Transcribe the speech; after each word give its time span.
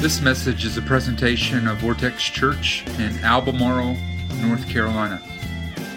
This 0.00 0.20
message 0.20 0.64
is 0.64 0.76
a 0.76 0.82
presentation 0.82 1.66
of 1.66 1.78
Vortex 1.78 2.22
Church 2.22 2.86
in 3.00 3.18
Albemarle, 3.24 3.96
North 4.40 4.68
Carolina. 4.68 5.18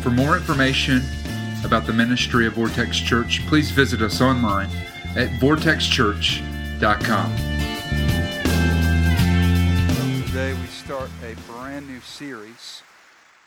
For 0.02 0.10
more 0.10 0.36
information 0.36 1.04
about 1.64 1.86
the 1.86 1.94
ministry 1.94 2.48
of 2.48 2.54
Vortex 2.54 2.98
Church, 3.00 3.46
please 3.46 3.70
visit 3.70 4.02
us 4.02 4.20
online 4.20 4.72
at 5.16 5.30
vortexchurch.com. 5.40 7.36
Today 10.26 10.54
we 10.56 10.66
start 10.66 11.12
a 11.24 11.36
brand 11.52 11.88
new 11.88 12.00
series 12.00 12.82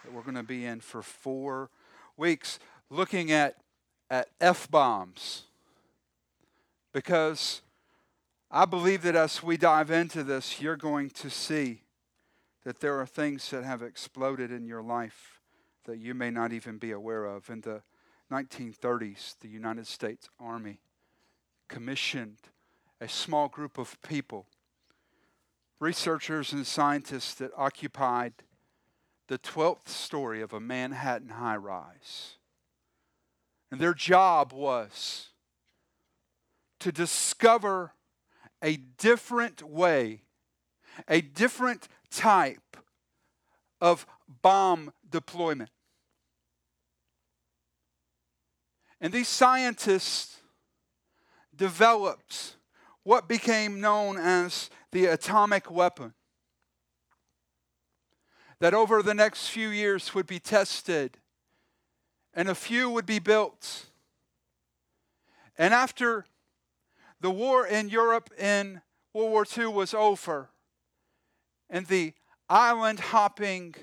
that 0.05 0.13
we're 0.13 0.23
going 0.23 0.37
to 0.37 0.45
be 0.45 0.65
in 0.65 0.79
for 0.79 1.03
four 1.03 1.69
weeks 2.17 2.61
looking 2.91 3.33
at, 3.33 3.57
at 4.09 4.29
F 4.41 4.71
bombs. 4.71 5.47
Because 6.93 7.63
I 8.57 8.67
believe 8.67 9.03
that 9.03 9.17
as 9.17 9.43
we 9.43 9.57
dive 9.57 9.91
into 9.91 10.23
this, 10.23 10.61
you're 10.61 10.77
going 10.77 11.11
to 11.11 11.29
see 11.29 11.83
that 12.65 12.79
there 12.79 13.01
are 13.01 13.05
things 13.05 13.51
that 13.51 13.65
have 13.65 13.83
exploded 13.83 14.53
in 14.53 14.65
your 14.65 14.81
life 14.81 15.41
that 15.87 15.99
you 15.99 16.15
may 16.15 16.31
not 16.31 16.53
even 16.53 16.79
be 16.79 16.93
aware 16.93 17.25
of. 17.25 17.51
In 17.51 17.63
the 17.63 17.83
1930s, 18.31 19.35
the 19.41 19.49
United 19.49 19.89
States 19.89 20.29
Army 20.39 20.79
commissioned 21.67 22.39
a 23.01 23.09
small 23.09 23.49
group 23.49 23.77
of 23.77 24.01
people, 24.03 24.47
researchers 25.81 26.53
and 26.53 26.65
scientists 26.65 27.35
that 27.35 27.51
occupied 27.57 28.35
the 29.27 29.39
12th 29.39 29.89
story 29.89 30.41
of 30.41 30.53
a 30.53 30.61
Manhattan 30.61 31.31
high 31.31 31.57
rise. 31.57 32.35
And 33.73 33.81
their 33.81 33.95
job 33.95 34.53
was 34.53 35.31
to 36.79 36.93
discover 36.93 37.95
a 38.65 38.79
different 38.97 39.63
way, 39.63 40.23
a 41.07 41.21
different 41.21 41.87
type 42.11 42.79
of 43.81 44.07
bomb 44.41 44.91
deployment. 45.09 45.71
And 49.01 49.13
these 49.13 49.29
scientists 49.29 50.39
developed 51.55 52.57
what 53.03 53.29
became 53.29 53.83
known 53.83 54.17
as 54.17 54.71
the 54.93 55.07
atomic 55.07 55.71
weapon. 55.71 56.15
That 58.61 58.73
over 58.73 59.03
the 59.03 59.13
next 59.13 59.49
few 59.49 59.69
years 59.69 60.15
would 60.15 60.27
be 60.27 60.39
tested, 60.39 61.19
and 62.33 62.49
a 62.49 62.55
few 62.55 62.89
would 62.89 63.05
be 63.05 63.19
built. 63.19 63.87
And 65.59 65.75
after 65.75 66.25
the 67.25 67.31
war 67.31 67.67
in 67.67 67.89
Europe 67.89 68.29
in 68.39 68.83
World 69.15 69.31
War 69.31 69.47
II 69.57 69.69
was 69.69 69.95
over, 69.95 70.51
and 71.71 71.87
the 71.87 72.13
island 72.51 73.01
hopping 73.01 73.75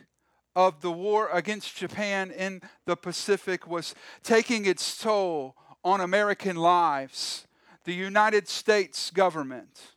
of 0.55 0.81
the 0.81 0.91
war 0.91 1.27
against 1.33 1.75
Japan 1.75 2.29
in 2.29 2.61
the 2.85 2.95
Pacific 2.95 3.65
was 3.65 3.95
taking 4.21 4.67
its 4.67 4.95
toll 4.95 5.55
on 5.83 6.01
American 6.01 6.55
lives. 6.55 7.47
The 7.85 7.95
United 7.95 8.47
States 8.47 9.09
government 9.09 9.95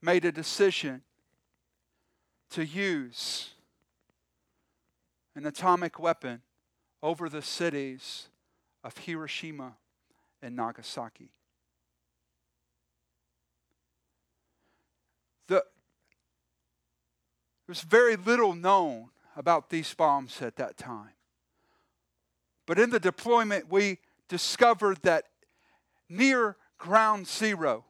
made 0.00 0.24
a 0.24 0.30
decision 0.30 1.02
to 2.50 2.64
use 2.64 3.54
an 5.34 5.46
atomic 5.46 5.98
weapon 5.98 6.42
over 7.02 7.28
the 7.28 7.42
cities 7.42 8.28
of 8.84 8.96
Hiroshima 8.98 9.72
and 10.40 10.54
Nagasaki. 10.54 11.32
The, 15.48 15.64
there's 17.66 17.82
very 17.82 18.16
little 18.16 18.54
known 18.54 19.10
about 19.36 19.70
these 19.70 19.92
bombs 19.94 20.40
at 20.40 20.56
that 20.56 20.76
time. 20.76 21.12
But 22.66 22.78
in 22.78 22.90
the 22.90 23.00
deployment, 23.00 23.70
we 23.70 23.98
discovered 24.28 24.98
that 25.02 25.24
near 26.08 26.56
ground 26.76 27.26
zero, 27.26 27.84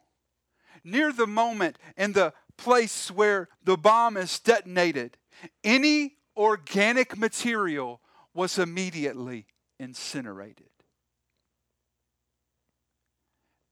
near 0.84 1.12
the 1.12 1.26
moment 1.26 1.78
in 1.96 2.12
the 2.12 2.32
place 2.56 3.10
where 3.10 3.48
the 3.62 3.76
bomb 3.76 4.16
is 4.16 4.38
detonated, 4.38 5.16
any 5.64 6.14
organic 6.36 7.16
material 7.16 8.00
was 8.34 8.58
immediately 8.58 9.46
incinerated. 9.80 10.66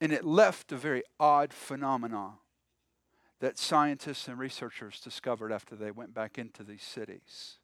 And 0.00 0.12
it 0.12 0.24
left 0.24 0.72
a 0.72 0.76
very 0.76 1.02
odd 1.18 1.52
phenomenon 1.52 2.34
that 3.40 3.58
scientists 3.58 4.28
and 4.28 4.38
researchers 4.38 5.00
discovered 5.00 5.52
after 5.52 5.76
they 5.76 5.90
went 5.90 6.14
back 6.14 6.38
into 6.38 6.62
these 6.62 6.82
cities 6.82 7.58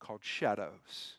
called 0.00 0.20
shadows. 0.24 1.14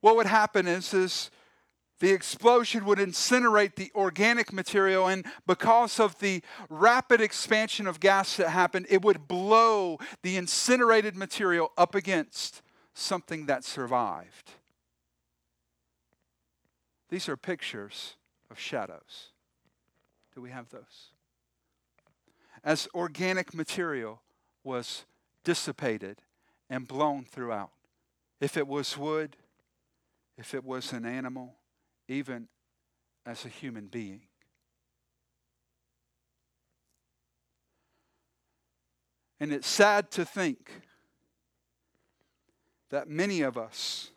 What 0.00 0.16
would 0.16 0.26
happen 0.26 0.66
is, 0.66 0.94
is 0.94 1.30
the 2.00 2.10
explosion 2.10 2.86
would 2.86 2.98
incinerate 2.98 3.74
the 3.74 3.92
organic 3.94 4.52
material, 4.52 5.06
and 5.06 5.26
because 5.46 6.00
of 6.00 6.18
the 6.18 6.42
rapid 6.70 7.20
expansion 7.20 7.86
of 7.86 8.00
gas 8.00 8.36
that 8.38 8.48
happened, 8.48 8.86
it 8.88 9.02
would 9.02 9.28
blow 9.28 9.98
the 10.22 10.38
incinerated 10.38 11.14
material 11.14 11.70
up 11.76 11.94
against 11.94 12.62
something 12.94 13.46
that 13.46 13.64
survived. 13.64 14.52
These 17.10 17.28
are 17.28 17.36
pictures 17.36 18.16
of 18.50 18.58
shadows. 18.58 19.32
We 20.40 20.50
have 20.50 20.68
those? 20.70 21.12
As 22.64 22.88
organic 22.94 23.54
material 23.54 24.22
was 24.64 25.04
dissipated 25.44 26.22
and 26.68 26.86
blown 26.88 27.24
throughout. 27.24 27.70
If 28.40 28.56
it 28.56 28.66
was 28.66 28.96
wood, 28.96 29.36
if 30.38 30.54
it 30.54 30.64
was 30.64 30.92
an 30.92 31.04
animal, 31.04 31.56
even 32.08 32.48
as 33.26 33.44
a 33.44 33.48
human 33.48 33.86
being. 33.86 34.22
And 39.38 39.52
it's 39.52 39.68
sad 39.68 40.10
to 40.12 40.24
think 40.24 40.82
that 42.90 43.08
many 43.08 43.40
of 43.40 43.56
us 43.56 44.10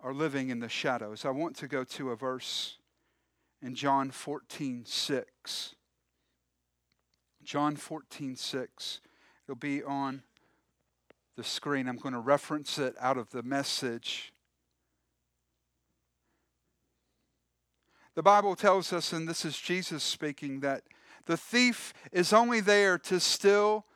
are 0.00 0.12
living 0.12 0.50
in 0.50 0.58
the 0.58 0.68
shadows. 0.68 1.24
I 1.24 1.30
want 1.30 1.56
to 1.56 1.68
go 1.68 1.84
to 1.84 2.10
a 2.10 2.16
verse 2.16 2.78
in 3.62 3.74
John 3.74 4.10
14, 4.10 4.84
6. 4.86 5.74
John 7.42 7.76
14, 7.76 8.36
6. 8.36 9.00
It'll 9.46 9.56
be 9.56 9.82
on 9.82 10.22
the 11.36 11.44
screen. 11.44 11.88
I'm 11.88 11.96
going 11.96 12.14
to 12.14 12.20
reference 12.20 12.78
it 12.78 12.94
out 13.00 13.16
of 13.16 13.30
the 13.30 13.42
message. 13.42 14.32
The 18.14 18.22
Bible 18.22 18.56
tells 18.56 18.92
us, 18.92 19.12
and 19.12 19.26
this 19.26 19.44
is 19.44 19.58
Jesus 19.58 20.02
speaking, 20.02 20.60
that 20.60 20.82
the 21.26 21.36
thief 21.36 21.94
is 22.12 22.32
only 22.32 22.60
there 22.60 22.98
to 22.98 23.18
steal 23.20 23.86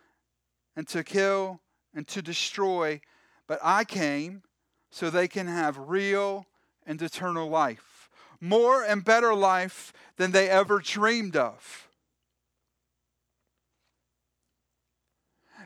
and 0.75 0.87
to 0.89 1.05
kill 1.05 1.61
and 1.95 2.07
to 2.09 2.23
destroy, 2.23 3.01
but 3.47 3.59
I 3.63 3.85
came 3.85 4.43
so 4.91 5.11
they 5.11 5.29
can 5.29 5.47
have 5.47 5.77
real 5.77 6.47
and 6.87 7.01
eternal 7.03 7.49
life, 7.49 7.96
more 8.41 8.83
and 8.83 9.05
better 9.05 9.35
life 9.35 9.93
than 10.17 10.33
they 10.33 10.49
ever 10.49 10.79
dreamed 10.79 11.37
of. 11.37 11.89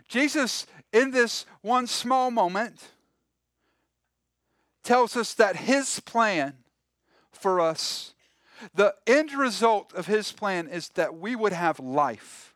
Jesus, 0.09 0.67
in 0.93 1.13
this 1.13 1.47
one 1.63 1.87
small 1.87 2.31
moment, 2.31 2.89
tells 4.83 5.17
us 5.17 5.35
that 5.35 5.57
his 5.57 6.01
plan 6.01 6.55
for 7.31 7.61
us, 7.61 8.15
the 8.75 8.95
end 9.07 9.33
result 9.33 9.93
of 9.95 10.07
his 10.07 10.33
plan 10.33 10.69
is 10.69 10.89
that 10.91 11.16
we 11.16 11.37
would 11.37 11.53
have 11.53 11.78
life. 11.78 12.55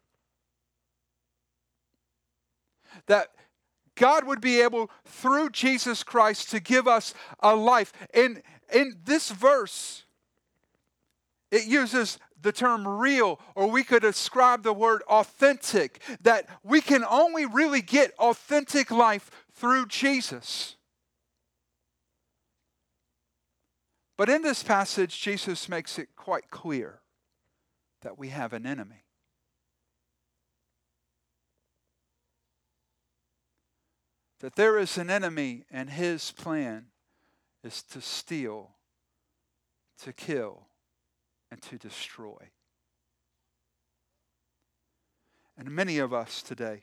That 3.07 3.29
God 3.95 4.27
would 4.27 4.41
be 4.41 4.61
able, 4.61 4.91
through 5.05 5.51
Jesus 5.51 6.03
Christ, 6.03 6.51
to 6.51 6.61
give 6.61 6.89
us 6.89 7.15
a 7.41 7.55
life. 7.55 7.93
In, 8.13 8.43
in 8.73 8.97
this 9.05 9.31
verse, 9.31 10.04
it 11.55 11.67
uses 11.67 12.19
the 12.43 12.51
term 12.51 12.87
real, 12.87 13.39
or 13.55 13.71
we 13.71 13.85
could 13.85 14.03
ascribe 14.03 14.65
the 14.65 14.73
word 14.73 15.03
authentic, 15.03 16.03
that 16.21 16.49
we 16.65 16.81
can 16.81 17.05
only 17.09 17.47
really 17.47 17.81
get 17.81 18.13
authentic 18.19 18.91
life 18.91 19.31
through 19.53 19.87
Jesus. 19.87 20.75
But 24.17 24.29
in 24.29 24.43
this 24.43 24.65
passage, 24.65 25.21
Jesus 25.21 25.69
makes 25.69 25.97
it 25.97 26.09
quite 26.17 26.51
clear 26.51 27.01
that 28.03 28.19
we 28.19 28.31
have 28.31 28.53
an 28.53 28.67
enemy. 28.67 29.05
That 34.41 34.57
there 34.57 34.77
is 34.77 34.99
an 34.99 35.09
enemy, 35.09 35.65
and 35.71 35.89
his 35.89 36.33
plan 36.33 36.87
is 37.63 37.83
to 37.85 38.01
steal, 38.01 38.73
to 40.03 40.13
kill, 40.13 40.67
and 41.55 41.63
to 41.63 41.79
destroy. 41.79 42.51
And 45.57 45.71
many 45.71 45.99
of 45.99 46.13
us 46.13 46.43
today 46.43 46.83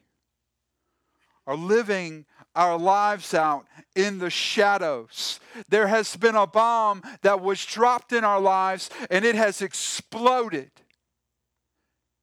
are 1.46 1.58
living 1.58 2.26
our 2.56 2.80
lives 2.80 3.34
out 3.34 3.66
in 3.98 4.20
the 4.20 4.30
shadows. 4.30 5.42
There 5.68 5.88
has 5.88 6.16
been 6.16 6.36
a 6.36 6.48
bomb 6.48 7.04
that 7.22 7.42
was 7.42 7.66
dropped 7.66 8.14
in 8.14 8.24
our 8.24 8.40
lives 8.40 8.90
and 9.10 9.26
it 9.26 9.36
has 9.36 9.62
exploded. 9.62 10.72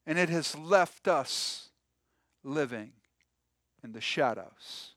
And 0.06 0.18
it 0.18 0.30
has 0.30 0.56
left 0.56 1.06
us 1.06 1.68
living 2.42 2.92
in 3.84 3.92
the 3.92 4.00
shadows 4.00 4.94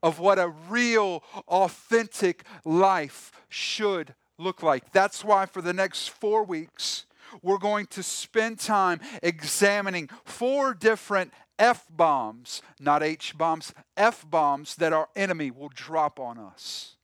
of 0.00 0.20
what 0.20 0.38
a 0.38 0.54
real, 0.70 1.24
authentic 1.48 2.44
life 2.64 3.32
should 3.48 4.14
look 4.38 4.62
like. 4.62 4.92
That's 4.92 5.24
why 5.24 5.46
for 5.46 5.62
the 5.62 5.72
next 5.72 6.08
four 6.08 6.44
weeks, 6.44 7.06
we're 7.42 7.58
going 7.58 7.86
to 7.86 8.02
spend 8.02 8.58
time 8.58 9.00
examining 9.22 10.08
four 10.24 10.74
different 10.74 11.32
F 11.58 11.86
bombs, 11.88 12.62
not 12.80 13.02
H 13.02 13.36
bombs, 13.36 13.72
F 13.96 14.28
bombs 14.28 14.74
that 14.76 14.92
our 14.92 15.08
enemy 15.14 15.50
will 15.50 15.70
drop 15.74 16.18
on 16.18 16.38
us. 16.38 16.96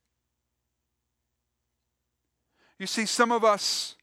You 2.77 2.87
see, 2.87 3.05
some 3.05 3.31
of 3.31 3.43
us 3.43 3.95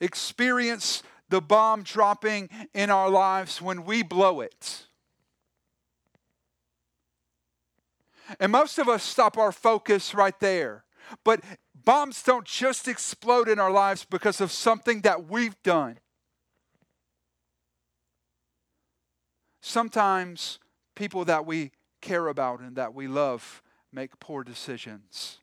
experience 0.00 1.02
the 1.28 1.40
bomb 1.40 1.82
dropping 1.82 2.50
in 2.74 2.90
our 2.90 3.08
lives 3.08 3.62
when 3.62 3.84
we 3.84 4.02
blow 4.02 4.40
it. 4.40 4.86
And 8.40 8.50
most 8.50 8.78
of 8.78 8.88
us 8.88 9.02
stop 9.02 9.38
our 9.38 9.52
focus 9.52 10.14
right 10.14 10.38
there. 10.40 10.85
But 11.24 11.40
bombs 11.74 12.22
don't 12.22 12.44
just 12.44 12.88
explode 12.88 13.48
in 13.48 13.58
our 13.58 13.70
lives 13.70 14.04
because 14.04 14.40
of 14.40 14.50
something 14.50 15.02
that 15.02 15.28
we've 15.28 15.60
done. 15.62 15.98
Sometimes 19.60 20.58
people 20.94 21.24
that 21.24 21.44
we 21.46 21.72
care 22.00 22.28
about 22.28 22.60
and 22.60 22.76
that 22.76 22.94
we 22.94 23.08
love 23.08 23.62
make 23.92 24.18
poor 24.20 24.44
decisions. 24.44 25.38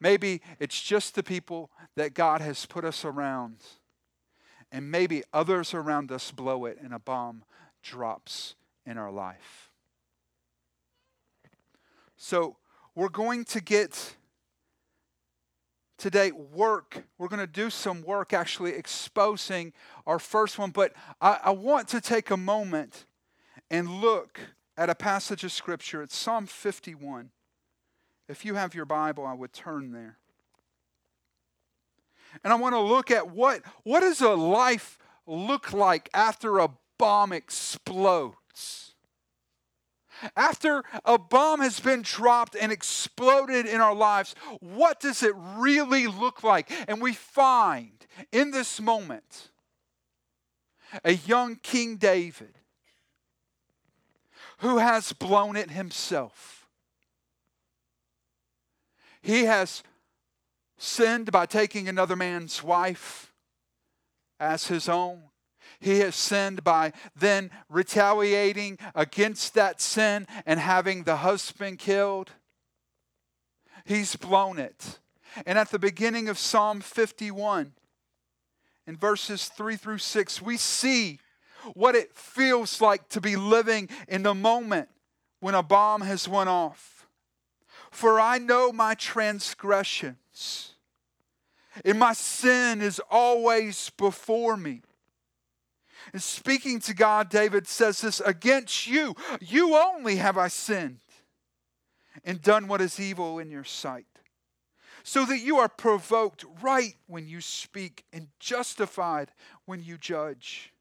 Maybe 0.00 0.40
it's 0.58 0.80
just 0.80 1.14
the 1.14 1.22
people 1.22 1.70
that 1.96 2.14
God 2.14 2.40
has 2.40 2.66
put 2.66 2.84
us 2.84 3.04
around. 3.04 3.58
And 4.70 4.90
maybe 4.90 5.22
others 5.32 5.74
around 5.74 6.10
us 6.10 6.30
blow 6.30 6.64
it 6.64 6.78
and 6.82 6.94
a 6.94 6.98
bomb 6.98 7.44
drops 7.82 8.54
in 8.86 8.96
our 8.96 9.10
life. 9.10 9.70
So 12.16 12.56
we're 12.94 13.08
going 13.08 13.44
to 13.46 13.60
get 13.60 14.14
today 16.02 16.32
work. 16.32 17.04
We're 17.16 17.28
going 17.28 17.38
to 17.38 17.46
do 17.46 17.70
some 17.70 18.02
work 18.02 18.32
actually 18.32 18.72
exposing 18.72 19.72
our 20.04 20.18
first 20.18 20.58
one, 20.58 20.70
but 20.70 20.92
I, 21.20 21.38
I, 21.44 21.50
want 21.50 21.86
to 21.88 22.00
take 22.00 22.32
a 22.32 22.36
moment 22.36 23.06
and 23.70 23.88
look 23.88 24.40
at 24.76 24.90
a 24.90 24.96
passage 24.96 25.44
of 25.44 25.52
Scripture. 25.52 26.02
It's 26.02 26.16
Psalm 26.16 26.46
51. 26.46 27.30
If 28.28 28.44
you 28.44 28.56
have 28.56 28.74
your 28.74 28.84
Bible, 28.84 29.24
I 29.24 29.34
would 29.34 29.52
turn 29.52 29.92
there. 29.92 30.18
And 32.42 32.52
I 32.52 32.56
want 32.56 32.74
to 32.74 32.80
look 32.80 33.12
at 33.12 33.30
what, 33.30 33.62
what 33.84 34.00
does 34.00 34.20
a 34.20 34.30
life 34.30 34.98
look 35.24 35.72
like 35.72 36.10
after 36.12 36.58
a 36.58 36.70
bomb 36.98 37.32
explodes? 37.32 38.81
After 40.36 40.82
a 41.04 41.18
bomb 41.18 41.60
has 41.60 41.80
been 41.80 42.02
dropped 42.02 42.54
and 42.54 42.70
exploded 42.70 43.66
in 43.66 43.80
our 43.80 43.94
lives, 43.94 44.34
what 44.60 45.00
does 45.00 45.22
it 45.22 45.34
really 45.36 46.06
look 46.06 46.42
like? 46.42 46.70
And 46.88 47.00
we 47.00 47.12
find 47.12 48.06
in 48.30 48.50
this 48.50 48.80
moment 48.80 49.50
a 51.04 51.12
young 51.12 51.56
King 51.56 51.96
David 51.96 52.58
who 54.58 54.78
has 54.78 55.12
blown 55.12 55.56
it 55.56 55.70
himself. 55.70 56.68
He 59.20 59.44
has 59.44 59.82
sinned 60.78 61.32
by 61.32 61.46
taking 61.46 61.88
another 61.88 62.16
man's 62.16 62.62
wife 62.62 63.32
as 64.38 64.66
his 64.66 64.88
own. 64.88 65.22
He 65.82 65.98
has 65.98 66.14
sinned 66.14 66.62
by 66.62 66.92
then 67.16 67.50
retaliating 67.68 68.78
against 68.94 69.54
that 69.54 69.80
sin 69.80 70.28
and 70.46 70.60
having 70.60 71.02
the 71.02 71.16
husband 71.16 71.80
killed. 71.80 72.30
He's 73.84 74.14
blown 74.14 74.60
it. 74.60 75.00
And 75.44 75.58
at 75.58 75.70
the 75.70 75.80
beginning 75.80 76.28
of 76.28 76.38
Psalm 76.38 76.80
51, 76.80 77.72
in 78.86 78.96
verses 78.96 79.48
3 79.48 79.74
through 79.74 79.98
6, 79.98 80.40
we 80.40 80.56
see 80.56 81.18
what 81.74 81.96
it 81.96 82.14
feels 82.14 82.80
like 82.80 83.08
to 83.08 83.20
be 83.20 83.34
living 83.34 83.88
in 84.06 84.22
the 84.22 84.34
moment 84.34 84.88
when 85.40 85.56
a 85.56 85.64
bomb 85.64 86.02
has 86.02 86.28
went 86.28 86.48
off. 86.48 87.08
For 87.90 88.20
I 88.20 88.38
know 88.38 88.72
my 88.72 88.94
transgressions, 88.94 90.74
and 91.84 91.98
my 91.98 92.12
sin 92.12 92.80
is 92.80 93.00
always 93.10 93.90
before 93.90 94.56
me. 94.56 94.82
And 96.12 96.22
speaking 96.22 96.78
to 96.80 96.94
God, 96.94 97.30
David 97.30 97.66
says 97.66 98.00
this 98.00 98.20
Against 98.20 98.86
you, 98.86 99.14
you 99.40 99.76
only 99.76 100.16
have 100.16 100.36
I 100.36 100.48
sinned 100.48 101.00
and 102.24 102.42
done 102.42 102.68
what 102.68 102.82
is 102.82 103.00
evil 103.00 103.38
in 103.38 103.50
your 103.50 103.64
sight, 103.64 104.06
so 105.02 105.24
that 105.24 105.38
you 105.38 105.56
are 105.56 105.68
provoked 105.68 106.44
right 106.60 106.96
when 107.06 107.26
you 107.26 107.40
speak 107.40 108.04
and 108.12 108.28
justified 108.38 109.32
when 109.64 109.82
you 109.82 109.96
judge. 109.96 110.72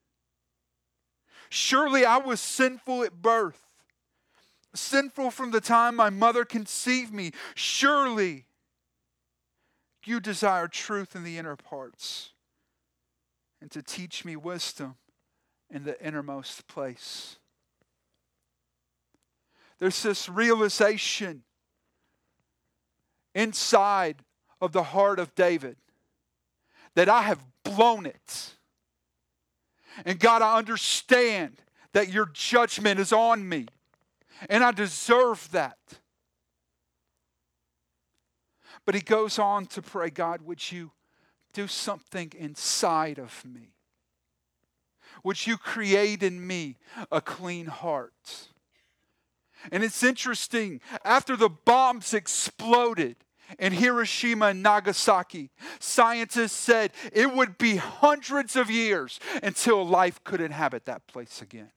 Surely 1.50 2.06
I 2.06 2.18
was 2.18 2.42
sinful 2.42 3.04
at 3.04 3.22
birth, 3.22 3.62
sinful 4.74 5.32
from 5.32 5.52
the 5.52 5.62
time 5.62 5.96
my 5.96 6.10
mother 6.10 6.44
conceived 6.44 7.14
me. 7.14 7.32
Surely 7.56 8.46
you 10.04 10.20
desire 10.20 10.68
truth 10.68 11.16
in 11.16 11.24
the 11.24 11.38
inner 11.38 11.56
parts 11.56 12.32
and 13.62 13.70
to 13.72 13.84
teach 13.84 14.26
me 14.26 14.36
wisdom 14.36 14.96
in 15.72 15.84
the 15.84 16.00
innermost 16.06 16.68
place. 16.68 17.38
There's 19.80 20.04
this 20.04 20.30
realization 20.30 21.44
inside 23.34 24.24
of 24.60 24.74
the 24.74 24.84
heart 24.84 25.18
of 25.18 25.34
David 25.34 25.78
that 26.94 27.10
I 27.10 27.24
have 27.24 27.44
blown 27.64 28.06
it. 28.06 28.56
And 30.06 30.20
God, 30.20 30.42
I 30.42 30.58
understand 30.58 31.62
that 31.94 32.10
your 32.10 32.30
judgment 32.34 33.00
is 33.00 33.12
on 33.12 33.48
me, 33.48 33.68
and 34.50 34.64
I 34.64 34.72
deserve 34.72 35.50
that. 35.52 35.78
But 38.86 38.96
he 38.96 39.02
goes 39.02 39.40
on 39.40 39.66
to 39.68 39.82
pray, 39.82 40.10
God, 40.10 40.42
would 40.42 40.72
you 40.72 40.92
do 41.54 41.68
something 41.68 42.32
inside 42.38 43.20
of 43.20 43.44
me? 43.46 43.74
Would 45.24 45.46
you 45.46 45.58
create 45.58 46.24
in 46.24 46.46
me 46.46 46.78
a 47.12 47.22
clean 47.22 47.68
heart? 47.68 48.48
And 49.72 49.84
it's 49.84 50.04
interesting, 50.04 50.82
after 51.06 51.36
the 51.36 51.50
bombs 51.50 52.14
exploded 52.14 53.18
in 53.60 53.74
Hiroshima 53.74 54.48
and 54.48 54.64
Nagasaki, 54.64 55.52
scientists 55.80 56.54
said 56.54 56.92
it 57.14 57.34
would 57.34 57.58
be 57.58 57.76
hundreds 57.76 58.56
of 58.56 58.72
years 58.72 59.20
until 59.44 59.86
life 59.86 60.24
could 60.24 60.42
inhabit 60.42 60.86
that 60.86 61.06
place 61.08 61.42
again. 61.42 61.72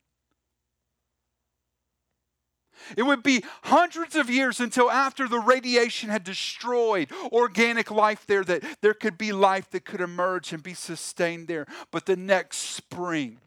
It 2.97 3.03
would 3.03 3.23
be 3.23 3.45
hundreds 3.65 4.17
of 4.17 4.29
years 4.31 4.61
until 4.61 4.91
after 4.91 5.29
the 5.29 5.39
radiation 5.39 6.11
had 6.11 6.25
destroyed 6.25 7.11
organic 7.33 7.91
life 7.91 8.27
there 8.27 8.45
that 8.45 8.65
there 8.81 8.95
could 8.95 9.19
be 9.19 9.33
life 9.33 9.71
that 9.71 9.85
could 9.85 10.01
emerge 10.01 10.53
and 10.53 10.63
be 10.63 10.75
sustained 10.75 11.49
there. 11.49 11.67
But 11.91 12.07
the 12.07 12.17
next 12.17 12.59
spring, 12.59 13.39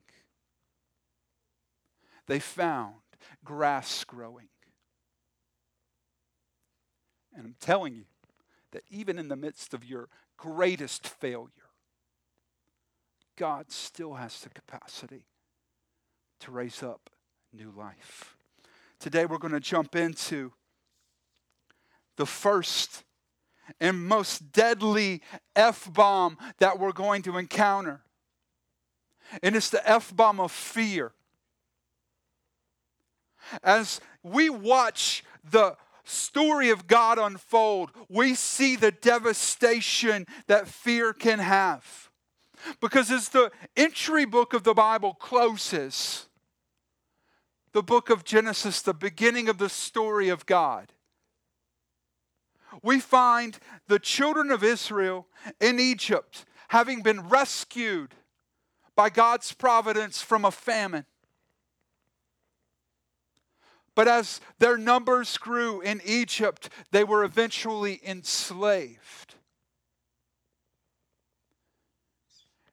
they 2.27 2.39
found 2.39 2.95
grass 3.43 4.03
growing. 4.03 4.49
And 7.35 7.45
I'm 7.45 7.55
telling 7.59 7.93
you 7.93 8.05
that 8.71 8.83
even 8.89 9.19
in 9.19 9.27
the 9.27 9.35
midst 9.35 9.73
of 9.73 9.85
your 9.85 10.09
greatest 10.37 11.07
failure, 11.07 11.51
God 13.35 13.71
still 13.71 14.15
has 14.15 14.41
the 14.41 14.49
capacity 14.49 15.25
to 16.39 16.51
raise 16.51 16.81
up 16.81 17.09
new 17.53 17.71
life. 17.71 18.36
Today 18.99 19.25
we're 19.25 19.37
going 19.37 19.53
to 19.53 19.59
jump 19.59 19.95
into 19.95 20.53
the 22.15 22.25
first 22.25 23.03
and 23.79 24.07
most 24.07 24.51
deadly 24.51 25.21
F 25.55 25.91
bomb 25.93 26.37
that 26.57 26.79
we're 26.79 26.91
going 26.91 27.21
to 27.23 27.37
encounter. 27.37 28.01
And 29.43 29.55
it's 29.55 29.69
the 29.69 29.87
F 29.87 30.15
bomb 30.15 30.39
of 30.39 30.51
fear. 30.51 31.11
As 33.63 34.01
we 34.23 34.49
watch 34.49 35.23
the 35.43 35.75
story 36.03 36.69
of 36.69 36.87
God 36.87 37.19
unfold, 37.19 37.91
we 38.09 38.33
see 38.33 38.75
the 38.75 38.91
devastation 38.91 40.25
that 40.47 40.67
fear 40.67 41.13
can 41.13 41.39
have. 41.39 42.09
Because 42.81 43.11
as 43.11 43.29
the 43.29 43.51
entry 43.75 44.25
book 44.25 44.53
of 44.53 44.63
the 44.63 44.73
Bible 44.73 45.13
closes, 45.13 46.26
the 47.77 47.83
book 47.83 48.09
of 48.09 48.23
Genesis, 48.23 48.81
the 48.81 48.91
beginning 48.91 49.47
of 49.47 49.59
the 49.59 49.69
story 49.69 50.29
of 50.29 50.47
God, 50.47 50.93
we 52.81 52.99
find 52.99 53.59
the 53.87 53.99
children 53.99 54.49
of 54.49 54.63
Israel 54.63 55.27
in 55.61 55.79
Egypt 55.79 56.45
having 56.69 57.03
been 57.03 57.29
rescued 57.29 58.15
by 58.95 59.11
God's 59.11 59.53
providence 59.53 60.23
from 60.23 60.43
a 60.43 60.49
famine. 60.49 61.05
But 63.93 64.07
as 64.07 64.41
their 64.57 64.79
numbers 64.79 65.37
grew 65.37 65.79
in 65.79 66.01
Egypt, 66.03 66.69
they 66.89 67.03
were 67.03 67.23
eventually 67.23 68.01
enslaved. 68.03 69.35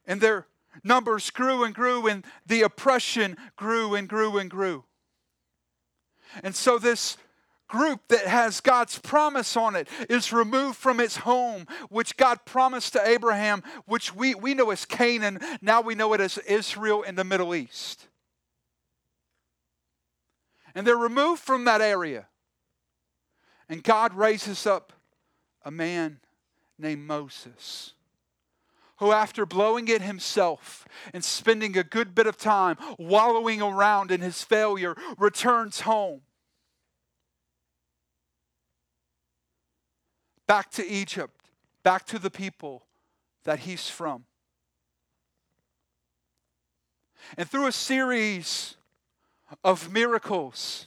And 0.06 0.22
their 0.22 0.46
numbers 0.82 1.28
grew 1.28 1.62
and 1.62 1.74
grew, 1.74 2.06
and 2.06 2.24
the 2.46 2.62
oppression 2.62 3.36
grew 3.56 3.94
and 3.94 4.08
grew 4.08 4.38
and 4.38 4.50
grew. 4.50 4.84
And 6.42 6.54
so, 6.54 6.78
this 6.78 7.16
group 7.68 8.00
that 8.08 8.26
has 8.26 8.60
God's 8.60 8.98
promise 8.98 9.56
on 9.56 9.74
it 9.74 9.88
is 10.08 10.32
removed 10.32 10.76
from 10.76 11.00
its 11.00 11.16
home, 11.18 11.66
which 11.88 12.16
God 12.16 12.44
promised 12.44 12.92
to 12.92 13.08
Abraham, 13.08 13.62
which 13.86 14.14
we, 14.14 14.34
we 14.34 14.54
know 14.54 14.70
as 14.70 14.84
Canaan. 14.84 15.38
Now 15.60 15.80
we 15.80 15.94
know 15.94 16.12
it 16.12 16.20
as 16.20 16.38
Israel 16.38 17.02
in 17.02 17.14
the 17.14 17.24
Middle 17.24 17.54
East. 17.54 18.06
And 20.74 20.86
they're 20.86 20.96
removed 20.96 21.42
from 21.42 21.64
that 21.64 21.80
area. 21.80 22.26
And 23.68 23.82
God 23.82 24.12
raises 24.12 24.66
up 24.66 24.92
a 25.64 25.70
man 25.70 26.20
named 26.78 27.02
Moses 27.02 27.93
who, 28.98 29.12
after 29.12 29.44
blowing 29.44 29.88
it 29.88 30.02
himself 30.02 30.86
and 31.12 31.24
spending 31.24 31.76
a 31.76 31.82
good 31.82 32.14
bit 32.14 32.26
of 32.26 32.36
time 32.36 32.76
wallowing 32.98 33.60
around 33.60 34.10
in 34.10 34.20
his 34.20 34.42
failure, 34.42 34.94
returns 35.18 35.80
home. 35.80 36.20
Back 40.46 40.70
to 40.72 40.86
Egypt, 40.86 41.40
back 41.82 42.06
to 42.06 42.18
the 42.18 42.30
people 42.30 42.84
that 43.44 43.60
he's 43.60 43.88
from. 43.88 44.24
And 47.36 47.48
through 47.48 47.66
a 47.66 47.72
series 47.72 48.76
of 49.62 49.90
miracles, 49.90 50.86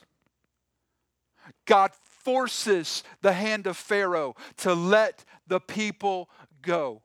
God 1.65 1.91
forces 1.93 3.03
the 3.21 3.33
hand 3.33 3.67
of 3.67 3.77
Pharaoh 3.77 4.35
to 4.57 4.73
let 4.73 5.25
the 5.47 5.59
people 5.59 6.29
go. 6.61 7.01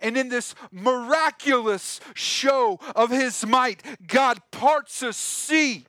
And 0.00 0.16
in 0.16 0.28
this 0.28 0.54
miraculous 0.70 2.00
show 2.14 2.78
of 2.94 3.10
his 3.10 3.44
might, 3.46 3.82
God 4.06 4.40
parts 4.50 5.02
a 5.02 5.12
sea 5.12 5.86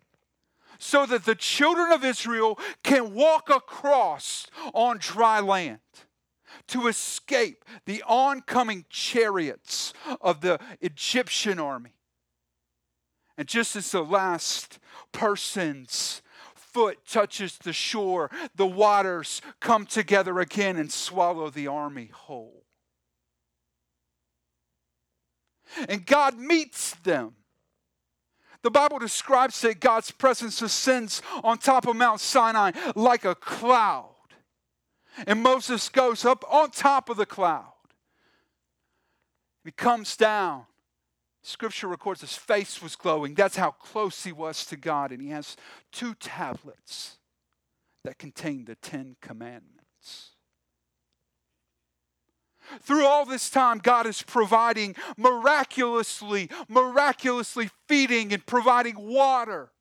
so 0.79 1.05
that 1.05 1.25
the 1.25 1.35
children 1.35 1.91
of 1.91 2.03
Israel 2.03 2.59
can 2.83 3.13
walk 3.13 3.49
across 3.49 4.47
on 4.73 4.97
dry 4.97 5.39
land 5.39 5.79
to 6.67 6.87
escape 6.87 7.63
the 7.85 8.03
oncoming 8.07 8.85
chariots 8.89 9.93
of 10.21 10.41
the 10.41 10.59
Egyptian 10.81 11.59
army. 11.59 11.95
And 13.37 13.47
just 13.47 13.75
as 13.75 13.91
the 13.91 14.03
last 14.03 14.79
person's 15.11 16.21
foot 16.55 17.05
touches 17.07 17.57
the 17.57 17.73
shore, 17.73 18.29
the 18.55 18.67
waters 18.67 19.41
come 19.59 19.85
together 19.85 20.39
again 20.39 20.77
and 20.77 20.91
swallow 20.91 21.49
the 21.49 21.67
army 21.67 22.09
whole. 22.13 22.62
And 25.87 26.05
God 26.05 26.37
meets 26.37 26.95
them. 27.03 27.33
The 28.61 28.71
Bible 28.71 28.99
describes 28.99 29.59
that 29.61 29.81
God's 29.81 30.11
presence 30.11 30.61
ascends 30.61 31.21
on 31.43 31.57
top 31.57 31.85
of 31.85 31.95
Mount 31.95 32.21
Sinai 32.21 32.71
like 32.95 33.25
a 33.25 33.35
cloud. 33.35 34.09
And 35.27 35.43
Moses 35.43 35.89
goes 35.89 36.25
up 36.25 36.43
on 36.49 36.71
top 36.71 37.09
of 37.09 37.17
the 37.17 37.25
cloud. 37.25 37.73
He 39.65 39.71
comes 39.71 40.15
down. 40.15 40.63
Scripture 41.43 41.89
records 41.89 42.21
his 42.21 42.35
face 42.35 42.81
was 42.81 42.95
glowing. 42.95 43.33
That's 43.33 43.57
how 43.57 43.71
close 43.71 44.23
he 44.23 44.31
was 44.31 44.65
to 44.67 44.77
God. 44.77 45.11
And 45.11 45.21
he 45.21 45.29
has 45.29 45.57
two 45.91 46.13
tablets 46.15 47.17
that 48.03 48.17
contain 48.17 48.65
the 48.65 48.75
Ten 48.75 49.17
Commandments. 49.21 50.32
Through 52.81 53.05
all 53.05 53.25
this 53.25 53.49
time, 53.49 53.79
God 53.79 54.05
is 54.05 54.21
providing 54.21 54.95
miraculously, 55.17 56.49
miraculously 56.67 57.69
feeding 57.87 58.33
and 58.33 58.45
providing 58.45 58.95
water. 58.97 59.71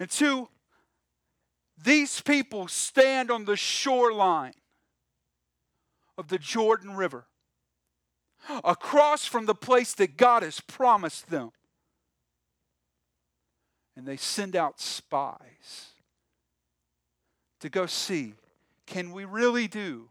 And 0.00 0.10
two, 0.10 0.48
these 1.82 2.20
people 2.20 2.68
stand 2.68 3.30
on 3.30 3.44
the 3.44 3.56
shoreline 3.56 4.54
of 6.16 6.28
the 6.28 6.38
Jordan 6.38 6.96
River, 6.96 7.26
across 8.62 9.24
from 9.24 9.46
the 9.46 9.54
place 9.54 9.94
that 9.94 10.16
God 10.16 10.42
has 10.42 10.60
promised 10.60 11.30
them. 11.30 11.50
And 13.96 14.06
they 14.06 14.16
send 14.16 14.56
out 14.56 14.80
spies 14.80 15.92
to 17.60 17.68
go 17.68 17.86
see 17.86 18.34
can 18.86 19.12
we 19.12 19.24
really 19.24 19.66
do 19.66 20.10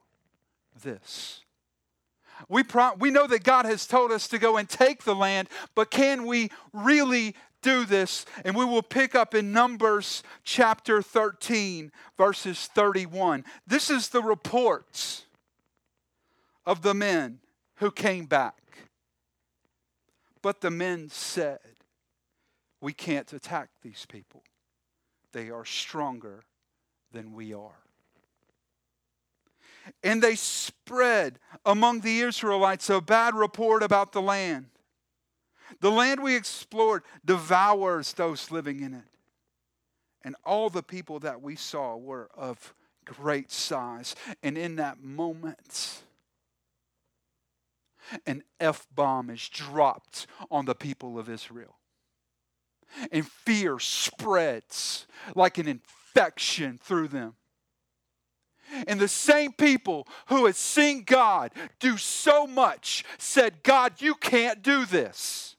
this. 0.82 1.42
We, 2.50 2.64
pro- 2.64 2.96
we 2.96 3.12
know 3.12 3.28
that 3.28 3.44
God 3.44 3.66
has 3.66 3.86
told 3.86 4.12
us 4.12 4.28
to 4.30 4.38
go 4.38 4.58
and 4.58 4.68
take 4.68 5.04
the 5.04 5.16
land, 5.16 5.50
but 5.76 5.92
can 5.92 6.26
we 6.26 6.50
really 6.74 7.36
do 7.62 7.86
this? 7.86 8.26
And 8.44 8.56
we 8.56 8.66
will 8.66 8.82
pick 8.82 9.16
up 9.16 9.34
in 9.34 9.52
Numbers 9.52 10.24
chapter 10.44 11.02
13, 11.02 11.92
verses 12.18 12.68
31. 12.74 13.46
This 13.66 13.90
is 13.90 14.10
the 14.10 14.22
reports 14.22 15.26
of 16.66 16.82
the 16.82 16.94
men 16.94 17.40
who 17.76 17.92
came 17.92 18.26
back. 18.26 18.56
But 20.42 20.62
the 20.62 20.72
men 20.72 21.10
said, 21.10 21.60
We 22.82 22.94
can't 22.94 23.32
attack 23.32 23.70
these 23.82 24.06
people, 24.06 24.44
they 25.32 25.50
are 25.50 25.66
stronger 25.66 26.44
than 27.12 27.34
we 27.34 27.54
are. 27.54 27.83
And 30.04 30.22
they 30.22 30.36
spread 30.36 31.40
among 31.66 32.02
the 32.02 32.20
Israelites 32.20 32.90
a 32.90 33.02
bad 33.02 33.36
report 33.36 33.84
about 33.84 34.12
the 34.12 34.22
land. 34.22 34.68
The 35.80 35.92
land 35.92 36.22
we 36.22 36.36
explored 36.36 37.04
devours 37.26 38.14
those 38.14 38.52
living 38.52 38.82
in 38.82 38.94
it. 38.94 39.04
And 40.24 40.36
all 40.46 40.70
the 40.70 40.84
people 40.84 41.20
that 41.20 41.42
we 41.42 41.56
saw 41.56 41.98
were 41.98 42.30
of 42.36 42.74
great 43.06 43.52
size. 43.52 44.16
And 44.42 44.58
in 44.58 44.78
that 44.78 45.04
moment, 45.04 46.04
an 48.26 48.44
F 48.60 48.88
bomb 48.94 49.30
is 49.30 49.50
dropped 49.50 50.28
on 50.50 50.66
the 50.66 50.76
people 50.76 51.20
of 51.20 51.30
Israel. 51.30 51.78
And 53.12 53.28
fear 53.28 53.80
spreads 53.80 55.08
like 55.36 55.58
an 55.58 55.68
infection 55.68 56.80
through 56.82 57.08
them. 57.10 57.36
And 58.88 59.00
the 59.00 59.08
same 59.08 59.52
people 59.52 60.08
who 60.28 60.46
had 60.46 60.56
seen 60.56 61.04
God 61.04 61.52
do 61.80 61.98
so 61.98 62.48
much 62.48 63.04
said, 63.18 63.64
God, 63.64 64.02
you 64.02 64.16
can't 64.16 64.62
do 64.62 64.86
this. 64.86 65.56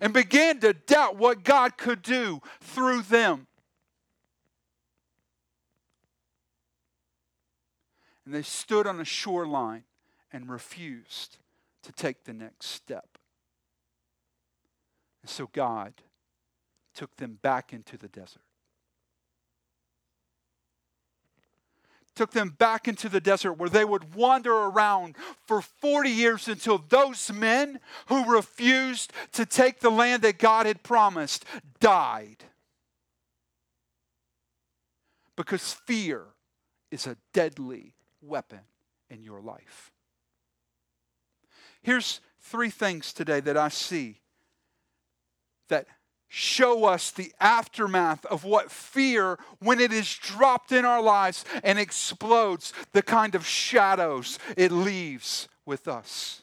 And 0.00 0.12
began 0.12 0.60
to 0.60 0.72
doubt 0.72 1.16
what 1.16 1.44
God 1.44 1.76
could 1.76 2.02
do 2.02 2.40
through 2.60 3.02
them. 3.02 3.46
And 8.24 8.34
they 8.34 8.42
stood 8.42 8.86
on 8.86 9.00
a 9.00 9.04
shoreline 9.04 9.84
and 10.32 10.48
refused 10.48 11.36
to 11.82 11.92
take 11.92 12.24
the 12.24 12.32
next 12.32 12.66
step. 12.66 13.18
And 15.22 15.30
so 15.30 15.48
God 15.52 15.92
took 16.94 17.16
them 17.16 17.38
back 17.42 17.72
into 17.72 17.98
the 17.98 18.08
desert. 18.08 18.43
Took 22.14 22.30
them 22.30 22.50
back 22.50 22.86
into 22.88 23.08
the 23.08 23.20
desert 23.20 23.54
where 23.54 23.68
they 23.68 23.84
would 23.84 24.14
wander 24.14 24.52
around 24.52 25.16
for 25.46 25.60
40 25.60 26.10
years 26.10 26.48
until 26.48 26.78
those 26.78 27.32
men 27.32 27.80
who 28.06 28.32
refused 28.32 29.12
to 29.32 29.44
take 29.44 29.80
the 29.80 29.90
land 29.90 30.22
that 30.22 30.38
God 30.38 30.66
had 30.66 30.82
promised 30.82 31.44
died. 31.80 32.44
Because 35.36 35.72
fear 35.72 36.24
is 36.90 37.06
a 37.06 37.16
deadly 37.32 37.94
weapon 38.22 38.60
in 39.10 39.22
your 39.22 39.40
life. 39.40 39.90
Here's 41.82 42.20
three 42.40 42.70
things 42.70 43.12
today 43.12 43.40
that 43.40 43.56
I 43.56 43.68
see 43.68 44.20
that 45.68 45.86
show 46.28 46.84
us 46.84 47.10
the 47.10 47.32
aftermath 47.40 48.24
of 48.26 48.44
what 48.44 48.70
fear, 48.70 49.38
when 49.60 49.80
it 49.80 49.92
is 49.92 50.12
dropped 50.14 50.72
in 50.72 50.84
our 50.84 51.02
lives 51.02 51.44
and 51.62 51.78
explodes, 51.78 52.72
the 52.92 53.02
kind 53.02 53.34
of 53.34 53.46
shadows 53.46 54.38
it 54.56 54.72
leaves 54.72 55.48
with 55.64 55.86
us. 55.86 56.42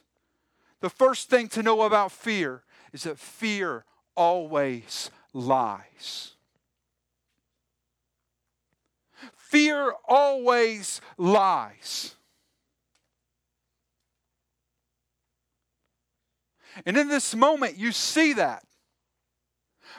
The 0.79 0.89
first 0.89 1.29
thing 1.29 1.47
to 1.49 1.63
know 1.63 1.81
about 1.81 2.11
fear 2.11 2.63
is 2.93 3.03
that 3.03 3.19
fear 3.19 3.85
always 4.15 5.11
lies. 5.33 6.31
Fear 9.35 9.93
always 10.07 11.01
lies. 11.17 12.15
And 16.85 16.97
in 16.97 17.09
this 17.09 17.35
moment, 17.35 17.77
you 17.77 17.91
see 17.91 18.33
that. 18.33 18.63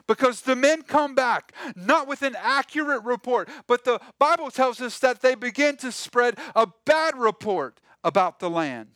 Because 0.06 0.42
the 0.42 0.56
men 0.56 0.82
come 0.82 1.14
back, 1.14 1.52
not 1.76 2.06
with 2.08 2.22
an 2.22 2.36
accurate 2.38 3.04
report, 3.04 3.48
but 3.66 3.84
the 3.84 4.00
Bible 4.18 4.50
tells 4.50 4.80
us 4.80 4.98
that 5.00 5.22
they 5.22 5.34
begin 5.34 5.76
to 5.78 5.92
spread 5.92 6.38
a 6.54 6.66
bad 6.84 7.16
report 7.16 7.80
about 8.04 8.38
the 8.40 8.50
land. 8.50 8.88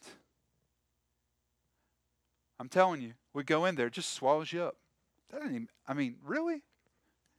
I'm 2.59 2.69
telling 2.69 3.03
you, 3.03 3.13
we 3.35 3.45
go 3.45 3.65
in 3.67 3.75
there, 3.75 3.89
it 3.89 3.93
just 3.93 4.15
swallows 4.15 4.53
you 4.53 4.63
up. 4.63 4.77
That 5.31 5.43
even, 5.45 5.69
I 5.87 5.95
mean, 5.95 6.17
really? 6.25 6.63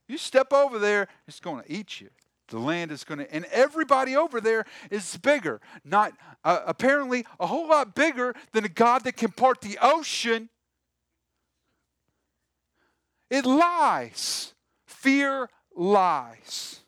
You 0.06 0.16
step 0.16 0.52
over 0.52 0.78
there, 0.78 1.08
it's 1.26 1.40
going 1.40 1.62
to 1.64 1.72
eat 1.72 2.00
you. 2.00 2.08
The 2.48 2.58
land 2.58 2.90
is 2.92 3.04
going 3.04 3.18
to, 3.18 3.34
and 3.34 3.44
everybody 3.46 4.16
over 4.16 4.40
there 4.40 4.64
is 4.90 5.16
bigger. 5.18 5.60
Not 5.84 6.12
uh, 6.44 6.60
apparently 6.66 7.26
a 7.38 7.46
whole 7.46 7.68
lot 7.68 7.94
bigger 7.94 8.34
than 8.52 8.64
a 8.64 8.70
God 8.70 9.04
that 9.04 9.16
can 9.16 9.32
part 9.32 9.60
the 9.60 9.78
ocean. 9.82 10.48
It 13.30 13.44
lies. 13.44 14.54
Fear 14.86 15.48
lies. 15.74 16.80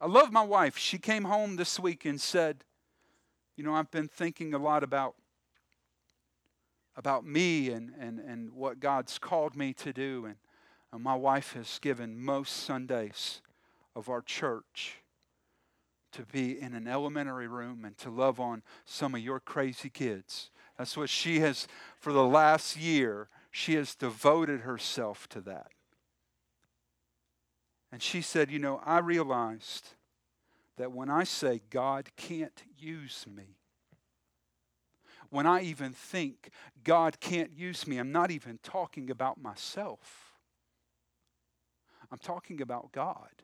I 0.00 0.06
love 0.06 0.32
my 0.32 0.42
wife. 0.42 0.78
She 0.78 0.98
came 0.98 1.24
home 1.24 1.56
this 1.56 1.80
week 1.80 2.04
and 2.04 2.20
said, 2.20 2.64
You 3.56 3.64
know, 3.64 3.74
I've 3.74 3.90
been 3.90 4.08
thinking 4.08 4.54
a 4.54 4.58
lot 4.58 4.82
about 4.82 5.14
about 6.98 7.24
me 7.24 7.70
and, 7.70 7.92
and, 7.98 8.18
and 8.18 8.52
what 8.52 8.80
God's 8.80 9.18
called 9.18 9.54
me 9.56 9.72
to 9.72 9.92
do. 9.92 10.24
And, 10.26 10.34
and 10.92 11.00
my 11.00 11.14
wife 11.14 11.52
has 11.52 11.78
given 11.78 12.20
most 12.20 12.50
Sundays 12.50 13.40
of 13.94 14.08
our 14.08 14.20
church 14.20 14.96
to 16.10 16.22
be 16.22 16.60
in 16.60 16.74
an 16.74 16.88
elementary 16.88 17.46
room 17.46 17.84
and 17.84 17.96
to 17.98 18.10
love 18.10 18.40
on 18.40 18.62
some 18.84 19.14
of 19.14 19.20
your 19.20 19.38
crazy 19.38 19.88
kids. 19.88 20.50
That's 20.76 20.96
what 20.96 21.08
she 21.08 21.38
has, 21.38 21.68
for 22.00 22.12
the 22.12 22.24
last 22.24 22.76
year, 22.76 23.28
she 23.58 23.74
has 23.74 23.96
devoted 23.96 24.60
herself 24.60 25.28
to 25.30 25.40
that. 25.40 25.72
And 27.90 28.00
she 28.00 28.20
said, 28.20 28.52
You 28.52 28.60
know, 28.60 28.80
I 28.84 28.98
realized 28.98 29.94
that 30.76 30.92
when 30.92 31.10
I 31.10 31.24
say 31.24 31.60
God 31.68 32.10
can't 32.16 32.62
use 32.78 33.26
me, 33.26 33.56
when 35.30 35.44
I 35.44 35.62
even 35.62 35.92
think 35.92 36.50
God 36.84 37.18
can't 37.18 37.50
use 37.52 37.84
me, 37.84 37.98
I'm 37.98 38.12
not 38.12 38.30
even 38.30 38.60
talking 38.62 39.10
about 39.10 39.42
myself. 39.42 40.34
I'm 42.12 42.18
talking 42.18 42.62
about 42.62 42.92
God. 42.92 43.42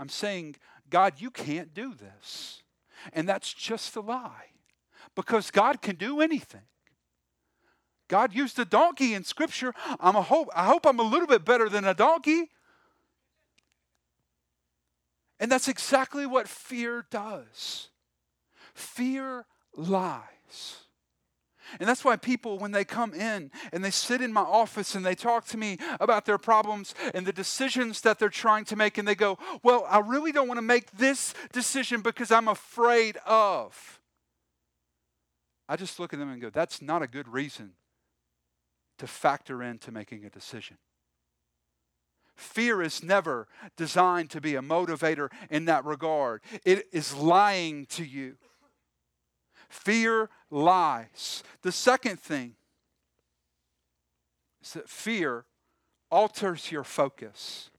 I'm 0.00 0.08
saying, 0.08 0.56
God, 0.90 1.14
you 1.18 1.30
can't 1.30 1.72
do 1.72 1.94
this. 1.94 2.64
And 3.12 3.28
that's 3.28 3.54
just 3.54 3.94
a 3.94 4.00
lie 4.00 4.46
because 5.14 5.52
God 5.52 5.80
can 5.80 5.94
do 5.94 6.20
anything. 6.20 6.62
God 8.08 8.34
used 8.34 8.58
a 8.58 8.64
donkey 8.64 9.14
in 9.14 9.22
Scripture. 9.22 9.74
I'm 10.00 10.16
a 10.16 10.22
hope, 10.22 10.48
I 10.54 10.64
hope 10.64 10.86
I'm 10.86 10.98
a 10.98 11.04
little 11.04 11.26
bit 11.26 11.44
better 11.44 11.68
than 11.68 11.84
a 11.84 11.94
donkey. 11.94 12.50
And 15.38 15.52
that's 15.52 15.68
exactly 15.68 16.26
what 16.26 16.48
fear 16.48 17.06
does. 17.10 17.88
Fear 18.74 19.46
lies. 19.76 20.78
And 21.78 21.86
that's 21.86 22.02
why 22.02 22.16
people, 22.16 22.58
when 22.58 22.72
they 22.72 22.84
come 22.84 23.12
in 23.12 23.50
and 23.72 23.84
they 23.84 23.90
sit 23.90 24.22
in 24.22 24.32
my 24.32 24.40
office 24.40 24.94
and 24.94 25.04
they 25.04 25.14
talk 25.14 25.44
to 25.48 25.58
me 25.58 25.76
about 26.00 26.24
their 26.24 26.38
problems 26.38 26.94
and 27.14 27.26
the 27.26 27.32
decisions 27.32 28.00
that 28.00 28.18
they're 28.18 28.30
trying 28.30 28.64
to 28.66 28.76
make, 28.76 28.96
and 28.96 29.06
they 29.06 29.14
go, 29.14 29.38
Well, 29.62 29.86
I 29.88 29.98
really 29.98 30.32
don't 30.32 30.48
want 30.48 30.56
to 30.58 30.62
make 30.62 30.90
this 30.92 31.34
decision 31.52 32.00
because 32.00 32.32
I'm 32.32 32.48
afraid 32.48 33.18
of. 33.26 34.00
I 35.68 35.76
just 35.76 36.00
look 36.00 36.14
at 36.14 36.18
them 36.18 36.30
and 36.30 36.40
go, 36.40 36.48
That's 36.48 36.80
not 36.80 37.02
a 37.02 37.06
good 37.06 37.28
reason 37.28 37.72
to 38.98 39.06
factor 39.06 39.62
into 39.62 39.90
making 39.90 40.24
a 40.24 40.30
decision. 40.30 40.76
Fear 42.36 42.82
is 42.82 43.02
never 43.02 43.48
designed 43.76 44.30
to 44.30 44.40
be 44.40 44.54
a 44.54 44.62
motivator 44.62 45.28
in 45.50 45.64
that 45.64 45.84
regard, 45.84 46.42
it 46.64 46.86
is 46.92 47.14
lying 47.14 47.86
to 47.86 48.04
you. 48.04 48.36
Fear 49.68 50.30
lies. 50.50 51.42
The 51.62 51.72
second 51.72 52.20
thing 52.20 52.54
is 54.62 54.72
that 54.72 54.88
fear 54.88 55.44
alters 56.10 56.70
your 56.70 56.84
focus. 56.84 57.70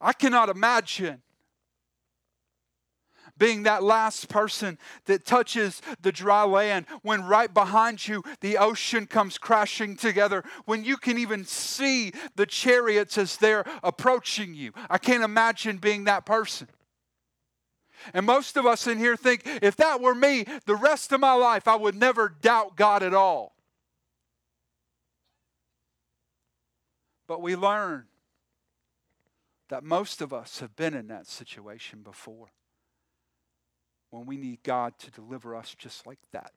I 0.00 0.12
cannot 0.12 0.48
imagine 0.48 1.22
being 3.38 3.64
that 3.64 3.82
last 3.82 4.28
person 4.28 4.78
that 5.06 5.24
touches 5.24 5.82
the 6.00 6.12
dry 6.12 6.42
land 6.44 6.86
when 7.02 7.24
right 7.24 7.52
behind 7.52 8.06
you 8.06 8.22
the 8.40 8.58
ocean 8.58 9.06
comes 9.06 9.38
crashing 9.38 9.96
together, 9.96 10.44
when 10.64 10.84
you 10.84 10.96
can 10.96 11.18
even 11.18 11.44
see 11.44 12.12
the 12.34 12.46
chariots 12.46 13.18
as 13.18 13.36
they're 13.36 13.64
approaching 13.82 14.54
you. 14.54 14.72
I 14.88 14.98
can't 14.98 15.24
imagine 15.24 15.78
being 15.78 16.04
that 16.04 16.26
person. 16.26 16.68
And 18.14 18.26
most 18.26 18.56
of 18.56 18.66
us 18.66 18.86
in 18.86 18.98
here 18.98 19.16
think 19.16 19.42
if 19.62 19.76
that 19.76 20.00
were 20.00 20.14
me, 20.14 20.46
the 20.66 20.76
rest 20.76 21.12
of 21.12 21.20
my 21.20 21.32
life, 21.32 21.66
I 21.66 21.76
would 21.76 21.94
never 21.94 22.28
doubt 22.28 22.76
God 22.76 23.02
at 23.02 23.14
all. 23.14 23.54
But 27.26 27.42
we 27.42 27.56
learn 27.56 28.04
that 29.68 29.82
most 29.82 30.20
of 30.20 30.32
us 30.32 30.60
have 30.60 30.76
been 30.76 30.94
in 30.94 31.08
that 31.08 31.26
situation 31.26 32.02
before 32.02 32.48
when 34.16 34.26
we 34.26 34.36
need 34.36 34.62
God 34.62 34.98
to 35.00 35.10
deliver 35.10 35.54
us 35.54 35.74
just 35.78 36.06
like 36.06 36.18
that. 36.32 36.52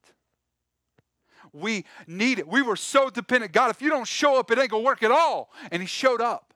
We 1.54 1.86
need 2.08 2.39
it. 2.39 2.48
We 2.48 2.62
were 2.62 2.76
so 2.76 3.10
dependent. 3.10 3.54
God, 3.54 3.69
if 3.72 3.82
you 3.82 3.89
don't 3.89 4.08
show 4.08 4.39
up, 4.39 4.52
it 4.52 4.60
ain't 4.60 4.72
going 4.72 4.84
to 4.84 4.86
work 4.86 5.04
at 5.04 5.12
all. 5.12 5.52
And 5.72 5.82
He 5.82 5.88
showed 5.88 6.22
up. 6.22 6.54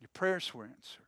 Your 0.00 0.10
prayers 0.12 0.52
were 0.52 0.64
answered. 0.64 1.04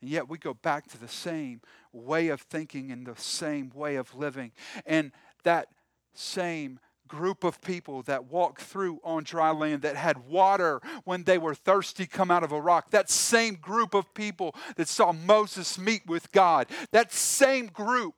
And 0.00 0.10
yet 0.10 0.28
we 0.28 0.38
go 0.38 0.54
back 0.54 0.88
to 0.88 1.00
the 1.00 1.08
same 1.08 1.60
way 1.92 2.28
of 2.28 2.40
thinking 2.40 2.90
and 2.90 3.06
the 3.06 3.16
same 3.16 3.70
way 3.74 3.96
of 3.96 4.14
living. 4.14 4.52
And 4.84 5.12
that 5.44 5.68
same 6.14 6.80
group 7.12 7.44
of 7.44 7.60
people 7.60 8.00
that 8.04 8.24
walked 8.24 8.62
through 8.62 8.98
on 9.04 9.22
dry 9.22 9.50
land 9.50 9.82
that 9.82 9.96
had 9.96 10.26
water 10.26 10.80
when 11.04 11.24
they 11.24 11.36
were 11.36 11.54
thirsty 11.54 12.06
come 12.06 12.30
out 12.30 12.42
of 12.42 12.52
a 12.52 12.60
rock. 12.60 12.90
That 12.90 13.10
same 13.10 13.56
group 13.56 13.92
of 13.92 14.14
people 14.14 14.54
that 14.76 14.88
saw 14.88 15.12
Moses 15.12 15.78
meet 15.78 16.06
with 16.06 16.32
God. 16.32 16.68
That 16.90 17.12
same 17.12 17.66
group 17.66 18.14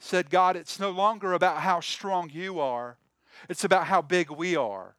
said, 0.00 0.30
God, 0.30 0.56
it's 0.56 0.80
no 0.80 0.90
longer 0.90 1.34
about 1.34 1.58
how 1.58 1.80
strong 1.80 2.30
you 2.32 2.58
are, 2.58 2.96
it's 3.50 3.64
about 3.64 3.86
how 3.88 4.00
big 4.00 4.30
we 4.30 4.56
are 4.56 4.96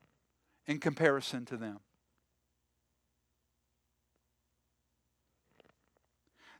in 0.67 0.77
comparison 0.77 1.43
to 1.45 1.57
them. 1.57 1.79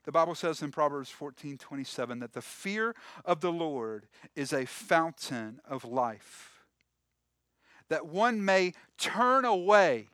The 0.04 0.12
Bible 0.12 0.36
says 0.36 0.62
in 0.62 0.72
Proverbs 0.72 1.10
14 1.10 1.58
27 1.58 2.20
that 2.20 2.34
the 2.34 2.42
fear 2.42 2.96
of 3.24 3.42
the 3.42 3.52
Lord 3.52 4.08
is 4.36 4.52
a 4.52 4.66
fountain 4.66 5.62
of 5.66 5.86
life, 5.86 6.66
that 7.90 8.06
one 8.06 8.44
may 8.44 8.74
turn 8.98 9.46
away 9.46 10.10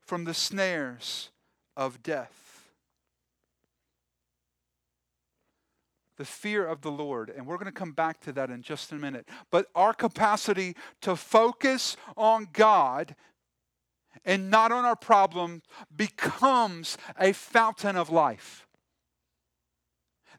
from 0.00 0.24
the 0.24 0.34
snares 0.34 1.30
of 1.76 2.02
death. 2.02 2.48
the 6.18 6.24
fear 6.24 6.66
of 6.66 6.82
the 6.82 6.90
Lord. 6.90 7.30
And 7.30 7.46
we're 7.46 7.56
going 7.56 7.66
to 7.66 7.72
come 7.72 7.92
back 7.92 8.20
to 8.22 8.32
that 8.32 8.50
in 8.50 8.60
just 8.60 8.92
a 8.92 8.96
minute. 8.96 9.26
But 9.50 9.66
our 9.74 9.94
capacity 9.94 10.76
to 11.00 11.16
focus 11.16 11.96
on 12.16 12.48
God 12.52 13.14
and 14.24 14.50
not 14.50 14.72
on 14.72 14.84
our 14.84 14.96
problem 14.96 15.62
becomes 15.96 16.98
a 17.18 17.32
fountain 17.32 17.96
of 17.96 18.10
life 18.10 18.67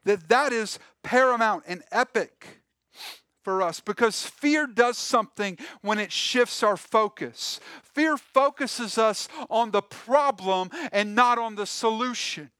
that 0.04 0.28
that 0.28 0.52
is 0.52 0.78
paramount 1.02 1.64
and 1.66 1.82
epic 1.90 2.60
for 3.42 3.62
us 3.62 3.80
because 3.80 4.24
fear 4.24 4.66
does 4.66 4.98
something 4.98 5.58
when 5.82 5.98
it 5.98 6.12
shifts 6.12 6.62
our 6.62 6.76
focus. 6.76 7.60
Fear 7.82 8.16
focuses 8.16 8.98
us 8.98 9.28
on 9.48 9.70
the 9.70 9.82
problem 9.82 10.70
and 10.92 11.14
not 11.14 11.38
on 11.38 11.54
the 11.54 11.66
solution. 11.66 12.50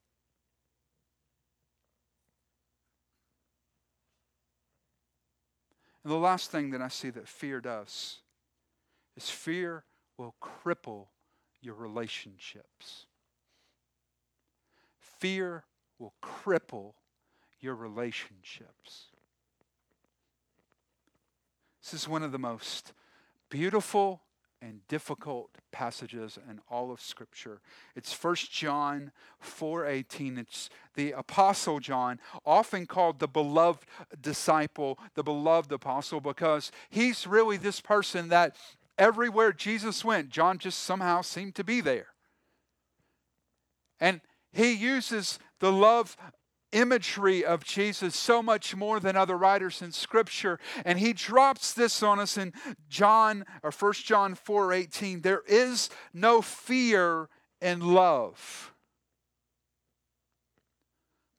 And 6.02 6.12
the 6.12 6.16
last 6.16 6.50
thing 6.50 6.70
that 6.70 6.80
I 6.80 6.88
see 6.88 7.10
that 7.10 7.28
fear 7.28 7.60
does 7.60 8.18
is 9.16 9.28
fear 9.28 9.84
will 10.16 10.34
cripple 10.42 11.08
your 11.60 11.74
relationships. 11.74 13.06
Fear 14.98 15.64
will 15.98 16.14
cripple 16.22 16.94
your 17.60 17.74
relationships. 17.74 19.06
This 21.82 22.02
is 22.02 22.08
one 22.08 22.22
of 22.22 22.32
the 22.32 22.38
most 22.38 22.92
beautiful 23.48 24.22
and 24.62 24.86
difficult 24.88 25.50
passages 25.72 26.38
in 26.48 26.60
all 26.68 26.90
of 26.90 27.00
scripture. 27.00 27.60
It's 27.96 28.12
1 28.12 28.50
John 28.50 29.10
4:18. 29.40 30.38
It's 30.38 30.68
the 30.94 31.12
apostle 31.12 31.80
John, 31.80 32.20
often 32.44 32.86
called 32.86 33.18
the 33.18 33.28
beloved 33.28 33.86
disciple, 34.20 34.98
the 35.14 35.22
beloved 35.22 35.72
apostle 35.72 36.20
because 36.20 36.70
he's 36.90 37.26
really 37.26 37.56
this 37.56 37.80
person 37.80 38.28
that 38.28 38.56
everywhere 38.98 39.52
Jesus 39.52 40.04
went, 40.04 40.28
John 40.28 40.58
just 40.58 40.80
somehow 40.80 41.22
seemed 41.22 41.54
to 41.54 41.64
be 41.64 41.80
there. 41.80 42.08
And 43.98 44.20
he 44.52 44.72
uses 44.72 45.38
the 45.58 45.72
love 45.72 46.16
imagery 46.72 47.44
of 47.44 47.64
Jesus 47.64 48.14
so 48.14 48.42
much 48.42 48.76
more 48.76 49.00
than 49.00 49.16
other 49.16 49.36
writers 49.36 49.82
in 49.82 49.92
scripture. 49.92 50.58
And 50.84 50.98
he 50.98 51.12
drops 51.12 51.72
this 51.72 52.02
on 52.02 52.18
us 52.18 52.36
in 52.36 52.52
John 52.88 53.44
or 53.62 53.70
1 53.70 53.92
John 54.04 54.34
4:18 54.34 55.22
there 55.22 55.42
is 55.46 55.90
no 56.12 56.42
fear 56.42 57.28
in 57.60 57.80
love 57.80 58.72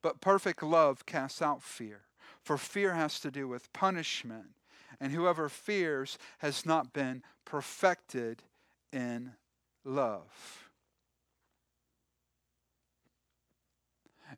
but 0.02 0.22
perfect 0.22 0.64
love 0.64 1.06
casts 1.06 1.42
out 1.42 1.62
fear. 1.62 2.02
For 2.44 2.58
fear 2.58 2.94
has 2.94 3.20
to 3.20 3.32
do 3.32 3.48
with 3.48 3.72
punishment 3.72 4.56
and 5.00 5.12
whoever 5.12 5.48
fears 5.48 6.18
has 6.40 6.66
not 6.66 6.92
been 6.92 7.24
perfected 7.46 8.44
in 8.92 9.34
love 9.84 10.71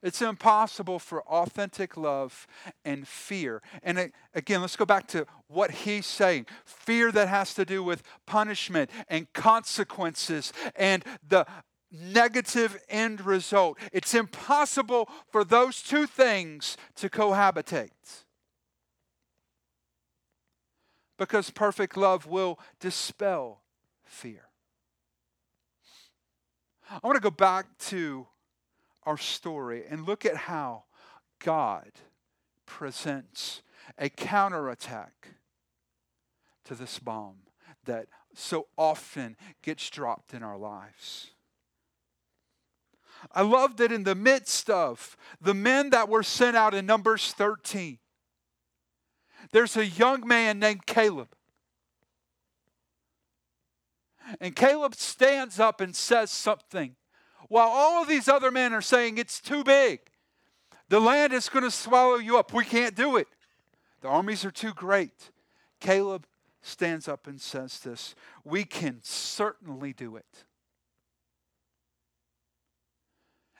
It's 0.01 0.21
impossible 0.21 0.99
for 0.99 1.23
authentic 1.23 1.97
love 1.97 2.47
and 2.83 3.07
fear. 3.07 3.61
And 3.81 4.11
again, 4.33 4.61
let's 4.61 4.75
go 4.75 4.85
back 4.85 5.07
to 5.09 5.25
what 5.47 5.71
he's 5.71 6.05
saying 6.05 6.47
fear 6.65 7.11
that 7.11 7.27
has 7.27 7.53
to 7.55 7.65
do 7.65 7.83
with 7.83 8.03
punishment 8.25 8.89
and 9.07 9.31
consequences 9.33 10.51
and 10.75 11.03
the 11.27 11.45
negative 11.91 12.79
end 12.89 13.21
result. 13.25 13.77
It's 13.91 14.13
impossible 14.13 15.09
for 15.29 15.43
those 15.43 15.81
two 15.81 16.07
things 16.07 16.75
to 16.95 17.09
cohabitate. 17.09 17.91
Because 21.17 21.51
perfect 21.51 21.95
love 21.95 22.25
will 22.25 22.59
dispel 22.79 23.61
fear. 24.03 24.49
I 26.89 27.07
want 27.07 27.15
to 27.15 27.21
go 27.21 27.31
back 27.31 27.65
to 27.89 28.27
our 29.05 29.17
story 29.17 29.83
and 29.89 30.05
look 30.05 30.25
at 30.25 30.35
how 30.35 30.83
God 31.39 31.91
presents 32.65 33.61
a 33.97 34.09
counterattack 34.09 35.29
to 36.65 36.75
this 36.75 36.99
bomb 36.99 37.37
that 37.85 38.07
so 38.33 38.67
often 38.77 39.35
gets 39.61 39.89
dropped 39.89 40.33
in 40.33 40.41
our 40.41 40.57
lives. 40.57 41.31
I 43.31 43.41
love 43.41 43.77
that 43.77 43.91
in 43.91 44.03
the 44.03 44.15
midst 44.15 44.69
of 44.69 45.15
the 45.39 45.53
men 45.53 45.91
that 45.91 46.09
were 46.09 46.23
sent 46.23 46.57
out 46.57 46.73
in 46.73 46.85
Numbers 46.85 47.33
13, 47.33 47.99
there's 49.51 49.77
a 49.77 49.85
young 49.85 50.27
man 50.27 50.59
named 50.59 50.85
Caleb. 50.85 51.29
And 54.39 54.55
Caleb 54.55 54.95
stands 54.95 55.59
up 55.59 55.81
and 55.81 55.95
says 55.95 56.31
something 56.31 56.95
while 57.49 57.67
all 57.67 58.01
of 58.01 58.07
these 58.07 58.27
other 58.27 58.51
men 58.51 58.73
are 58.73 58.81
saying 58.81 59.17
it's 59.17 59.39
too 59.39 59.63
big. 59.63 59.99
The 60.89 60.99
land 60.99 61.33
is 61.33 61.49
going 61.49 61.63
to 61.63 61.71
swallow 61.71 62.17
you 62.17 62.37
up. 62.37 62.53
We 62.53 62.65
can't 62.65 62.95
do 62.95 63.17
it. 63.17 63.27
The 64.01 64.07
armies 64.07 64.45
are 64.45 64.51
too 64.51 64.73
great. 64.73 65.31
Caleb 65.79 66.27
stands 66.61 67.07
up 67.07 67.27
and 67.27 67.39
says 67.39 67.79
this 67.79 68.15
We 68.43 68.63
can 68.63 68.99
certainly 69.01 69.93
do 69.93 70.15
it. 70.15 70.45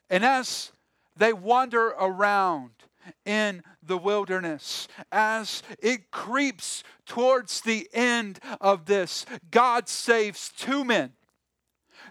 And 0.10 0.24
as 0.24 0.72
they 1.15 1.34
wander 1.34 1.88
around 1.88 2.72
in 3.26 3.63
the 3.82 3.98
wilderness, 3.98 4.88
as 5.12 5.63
it 5.80 6.12
creeps 6.12 6.84
towards 7.06 7.62
the 7.62 7.89
end 7.93 8.39
of 8.62 8.86
this, 8.86 9.26
God 9.50 9.89
saves 9.89 10.52
two 10.56 10.86
men 10.86 11.13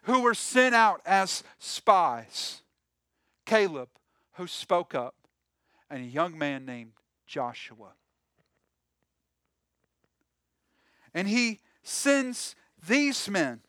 who 0.03 0.21
were 0.21 0.35
sent 0.35 0.75
out 0.75 1.01
as 1.07 1.43
spies 1.59 2.63
Caleb, 3.45 3.89
who 4.35 4.47
spoke 4.47 4.95
up, 4.95 5.15
and 5.91 6.03
a 6.03 6.07
young 6.07 6.39
man 6.39 6.65
named 6.65 6.93
Joshua. 7.27 7.93
And 11.13 11.29
he 11.29 11.61
sends 11.83 12.55
these 12.87 13.29
men 13.29 13.61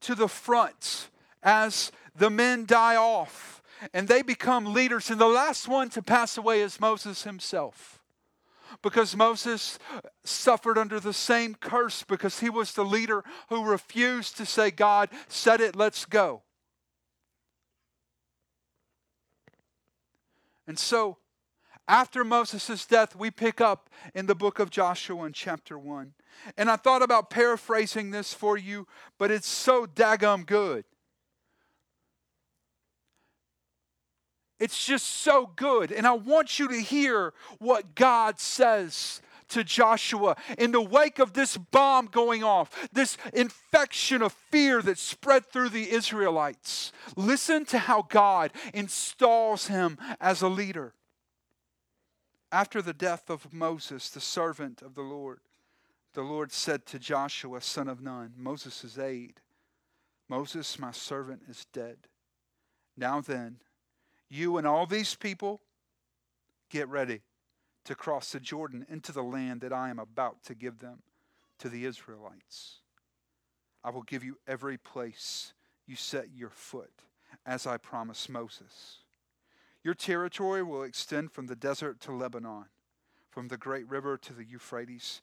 to 0.00 0.14
the 0.14 0.28
front 0.28 1.08
as 1.42 1.90
the 2.14 2.30
men 2.30 2.66
die 2.66 2.96
off 2.96 3.62
and 3.92 4.06
they 4.06 4.22
become 4.22 4.72
leaders. 4.72 5.10
And 5.10 5.20
the 5.20 5.26
last 5.26 5.66
one 5.66 5.90
to 5.90 6.02
pass 6.02 6.38
away 6.38 6.60
is 6.60 6.78
Moses 6.78 7.24
himself 7.24 7.93
because 8.82 9.16
Moses 9.16 9.78
suffered 10.24 10.78
under 10.78 11.00
the 11.00 11.12
same 11.12 11.54
curse 11.54 12.02
because 12.02 12.40
he 12.40 12.50
was 12.50 12.72
the 12.72 12.84
leader 12.84 13.24
who 13.48 13.64
refused 13.64 14.36
to 14.36 14.46
say, 14.46 14.70
God 14.70 15.08
said 15.28 15.60
it, 15.60 15.76
let's 15.76 16.04
go. 16.04 16.42
And 20.66 20.78
so, 20.78 21.18
after 21.86 22.24
Moses' 22.24 22.86
death, 22.86 23.14
we 23.14 23.30
pick 23.30 23.60
up 23.60 23.90
in 24.14 24.26
the 24.26 24.34
book 24.34 24.58
of 24.58 24.70
Joshua 24.70 25.24
in 25.26 25.32
chapter 25.34 25.78
1. 25.78 26.14
And 26.56 26.70
I 26.70 26.76
thought 26.76 27.02
about 27.02 27.28
paraphrasing 27.28 28.10
this 28.10 28.32
for 28.32 28.56
you, 28.56 28.86
but 29.18 29.30
it's 29.30 29.48
so 29.48 29.86
daggum 29.86 30.46
good. 30.46 30.84
It's 34.60 34.84
just 34.84 35.06
so 35.06 35.50
good. 35.56 35.92
And 35.92 36.06
I 36.06 36.12
want 36.12 36.58
you 36.58 36.68
to 36.68 36.80
hear 36.80 37.32
what 37.58 37.94
God 37.94 38.38
says 38.38 39.20
to 39.48 39.64
Joshua 39.64 40.36
in 40.58 40.72
the 40.72 40.80
wake 40.80 41.18
of 41.18 41.32
this 41.32 41.56
bomb 41.56 42.06
going 42.06 42.42
off, 42.42 42.88
this 42.92 43.16
infection 43.32 44.22
of 44.22 44.32
fear 44.50 44.80
that 44.82 44.98
spread 44.98 45.46
through 45.46 45.68
the 45.68 45.90
Israelites. 45.90 46.92
Listen 47.16 47.64
to 47.66 47.78
how 47.78 48.02
God 48.02 48.52
installs 48.72 49.66
him 49.66 49.98
as 50.20 50.42
a 50.42 50.48
leader. 50.48 50.94
After 52.50 52.80
the 52.80 52.94
death 52.94 53.30
of 53.30 53.52
Moses, 53.52 54.08
the 54.10 54.20
servant 54.20 54.80
of 54.80 54.94
the 54.94 55.02
Lord, 55.02 55.40
the 56.14 56.22
Lord 56.22 56.52
said 56.52 56.86
to 56.86 56.98
Joshua, 56.98 57.60
son 57.60 57.88
of 57.88 58.00
Nun, 58.00 58.34
Moses' 58.36 58.96
aide, 58.98 59.40
Moses, 60.28 60.78
my 60.78 60.92
servant, 60.92 61.42
is 61.48 61.66
dead. 61.72 61.98
Now 62.96 63.20
then, 63.20 63.58
you 64.34 64.58
and 64.58 64.66
all 64.66 64.84
these 64.84 65.14
people, 65.14 65.60
get 66.68 66.88
ready 66.88 67.22
to 67.84 67.94
cross 67.94 68.32
the 68.32 68.40
Jordan 68.40 68.84
into 68.88 69.12
the 69.12 69.22
land 69.22 69.60
that 69.60 69.72
I 69.72 69.90
am 69.90 69.98
about 69.98 70.42
to 70.44 70.54
give 70.54 70.80
them 70.80 71.02
to 71.58 71.68
the 71.68 71.84
Israelites. 71.84 72.80
I 73.84 73.90
will 73.90 74.02
give 74.02 74.24
you 74.24 74.38
every 74.46 74.76
place 74.76 75.52
you 75.86 75.94
set 75.94 76.28
your 76.34 76.50
foot, 76.50 77.02
as 77.46 77.66
I 77.66 77.76
promised 77.76 78.28
Moses. 78.28 78.98
Your 79.82 79.94
territory 79.94 80.62
will 80.62 80.82
extend 80.82 81.30
from 81.30 81.46
the 81.46 81.56
desert 81.56 82.00
to 82.00 82.12
Lebanon, 82.12 82.64
from 83.30 83.48
the 83.48 83.58
great 83.58 83.88
river 83.88 84.16
to 84.16 84.32
the 84.32 84.44
Euphrates, 84.44 85.20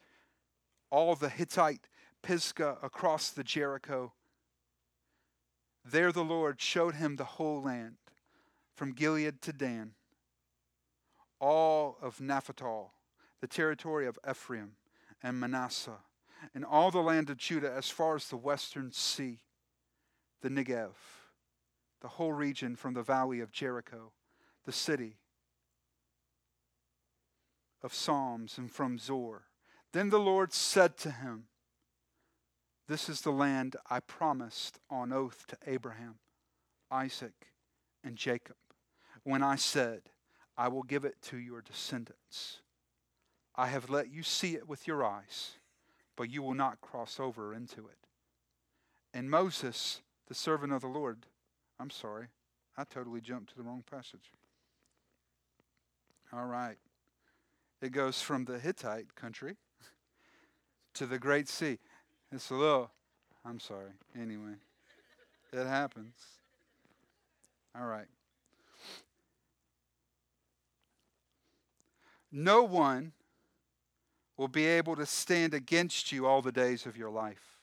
all 0.92 1.16
the 1.16 1.30
Hittite 1.30 1.88
Pisgah 2.22 2.78
across 2.84 3.32
the 3.32 3.44
Jericho. 3.44 4.14
There 5.84 6.12
the 6.12 6.24
Lord 6.24 6.62
showed 6.62 6.96
him 6.96 7.16
the 7.16 7.24
whole 7.24 7.64
land 7.64 7.96
from 8.82 8.94
Gilead 8.94 9.44
to 9.44 9.54
Dan, 9.54 9.92
all 11.40 12.00
of 12.02 12.20
Naphtali, 12.20 12.88
the 13.40 13.46
territory 13.46 14.08
of 14.08 14.18
Ephraim 14.28 14.72
and 15.22 15.40
Manasseh, 15.40 16.00
and 16.56 16.66
all 16.66 16.90
the 16.90 16.98
land 16.98 17.30
of 17.30 17.38
Judah 17.38 17.72
as 17.72 17.92
far 17.92 18.16
as 18.16 18.28
the 18.28 18.38
western 18.38 18.92
sea, 18.92 19.42
the 20.42 20.50
Negev, 20.50 20.96
the 22.02 22.08
whole 22.08 22.34
region 22.34 22.76
from 22.76 22.96
the 22.96 23.04
valley 23.04 23.40
of 23.40 23.52
Jericho, 23.52 24.14
the 24.66 24.72
city 24.72 25.18
of 27.84 27.94
Psalms, 27.94 28.58
and 28.58 28.72
from 28.72 28.98
Zoar. 28.98 29.44
Then 29.94 30.10
the 30.10 30.20
Lord 30.20 30.54
said 30.54 30.98
to 30.98 31.12
him, 31.12 31.44
This 32.88 33.10
is 33.10 33.22
the 33.22 33.30
land 33.30 33.76
I 33.92 34.00
promised 34.00 34.80
on 34.90 35.14
oath 35.14 35.46
to 35.50 35.58
Abraham, 35.68 36.16
Isaac, 36.90 37.50
and 38.04 38.16
Jacob 38.16 38.56
when 39.24 39.44
I 39.44 39.56
said, 39.56 40.02
I 40.58 40.68
will 40.68 40.84
give 40.84 41.06
it 41.06 41.16
to 41.24 41.38
your 41.38 41.62
descendants. 41.62 42.62
I 43.56 43.68
have 43.68 43.90
let 43.90 44.12
you 44.12 44.24
see 44.24 44.56
it 44.56 44.68
with 44.68 44.88
your 44.88 45.04
eyes, 45.04 45.52
but 46.16 46.30
you 46.30 46.42
will 46.42 46.54
not 46.54 46.82
cross 46.82 47.20
over 47.20 47.54
into 47.54 47.82
it. 47.82 47.98
And 49.14 49.30
Moses, 49.30 50.02
the 50.28 50.34
servant 50.34 50.74
of 50.74 50.82
the 50.82 50.88
Lord, 50.88 51.26
I'm 51.80 51.90
sorry, 51.90 52.28
I 52.78 52.84
totally 52.84 53.22
jumped 53.22 53.52
to 53.52 53.58
the 53.58 53.64
wrong 53.64 53.84
passage. 53.90 54.32
All 56.34 56.46
right. 56.46 56.78
It 57.82 57.92
goes 57.92 58.22
from 58.22 58.46
the 58.46 58.60
Hittite 58.60 59.16
country 59.16 59.58
to 60.94 61.06
the 61.06 61.20
Great 61.20 61.50
Sea. 61.50 61.80
It's 62.32 62.50
a 62.50 62.56
little, 62.56 62.92
I'm 63.44 63.60
sorry. 63.60 63.92
Anyway, 64.16 64.54
it 65.52 65.68
happens. 65.68 66.16
All 67.78 67.86
right. 67.86 68.08
No 72.32 72.64
one 72.64 73.14
will 74.38 74.48
be 74.48 74.66
able 74.66 74.96
to 74.96 75.06
stand 75.06 75.54
against 75.54 76.12
you 76.12 76.26
all 76.26 76.42
the 76.42 76.52
days 76.52 76.86
of 76.86 76.98
your 76.98 77.10
life. 77.10 77.60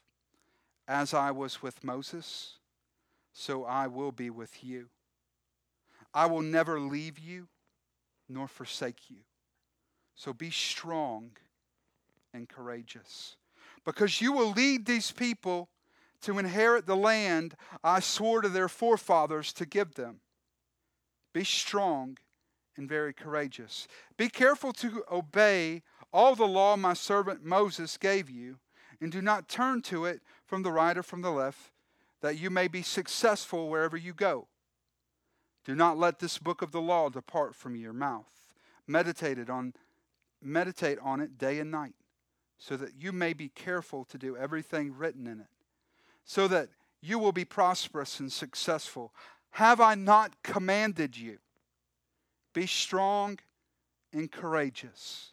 As 0.87 1.13
I 1.13 1.31
was 1.31 1.63
with 1.63 1.83
Moses, 1.83 2.59
so 3.33 3.65
I 3.65 3.87
will 3.87 4.13
be 4.13 4.31
with 4.31 4.63
you. 4.63 4.89
I 6.15 6.27
will 6.27 6.43
never 6.43 6.81
leave 6.81 7.19
you 7.19 7.49
nor 8.29 8.49
forsake 8.49 9.11
you. 9.11 9.19
So 10.15 10.33
be 10.33 10.51
strong 10.51 11.31
and 12.35 12.49
courageous, 12.49 13.37
because 13.85 14.21
you 14.21 14.33
will 14.33 14.51
lead 14.51 14.85
these 14.85 15.13
people 15.13 15.69
to 16.23 16.39
inherit 16.39 16.87
the 16.87 16.97
land 16.97 17.55
I 17.83 18.01
swore 18.01 18.43
to 18.43 18.49
their 18.49 18.69
forefathers 18.69 19.53
to 19.55 19.67
give 19.67 19.95
them. 19.95 20.21
Be 21.33 21.45
strong 21.45 22.19
and 22.79 22.89
very 22.89 23.13
courageous. 23.13 23.87
Be 24.17 24.29
careful 24.29 24.73
to 24.75 25.05
obey 25.11 25.83
all 26.13 26.35
the 26.35 26.47
law 26.47 26.77
my 26.77 26.95
servant 26.95 27.45
Moses 27.45 27.97
gave 27.99 28.31
you, 28.31 28.59
and 29.01 29.13
do 29.13 29.21
not 29.21 29.49
turn 29.49 29.83
to 29.83 30.07
it 30.07 30.23
from 30.47 30.63
the 30.63 30.73
right 30.73 30.97
or 30.97 31.03
from 31.03 31.21
the 31.21 31.31
left, 31.31 31.71
that 32.21 32.39
you 32.39 32.49
may 32.49 32.69
be 32.69 32.83
successful 32.83 33.69
wherever 33.69 33.97
you 33.97 34.15
go. 34.15 34.47
Do 35.65 35.75
not 35.75 35.99
let 35.99 36.19
this 36.19 36.39
book 36.39 36.63
of 36.63 36.73
the 36.73 36.81
law 36.81 37.11
depart 37.11 37.55
from 37.55 37.77
your 37.77 37.93
mouth. 37.93 38.55
Meditate 38.87 39.51
on 39.51 39.75
meditate 40.41 40.99
on 41.03 41.21
it 41.21 41.37
day 41.37 41.59
and 41.59 41.71
night, 41.71 41.95
so 42.59 42.77
that 42.77 42.93
you 42.99 43.13
may 43.13 43.33
be 43.33 43.49
careful 43.49 44.05
to 44.05 44.17
do 44.17 44.37
everything 44.37 44.97
written 44.97 45.27
in 45.27 45.41
it, 45.41 45.49
so 46.25 46.49
that 46.49 46.69
you 47.03 47.19
will 47.19 47.33
be 47.33 47.45
prosperous 47.45 48.21
and 48.21 48.33
successful. 48.33 49.13
Have 49.51 49.81
I 49.81 49.95
not 49.95 50.43
commanded 50.43 51.17
you? 51.17 51.39
Be 52.53 52.67
strong 52.67 53.39
and 54.13 54.31
courageous. 54.31 55.33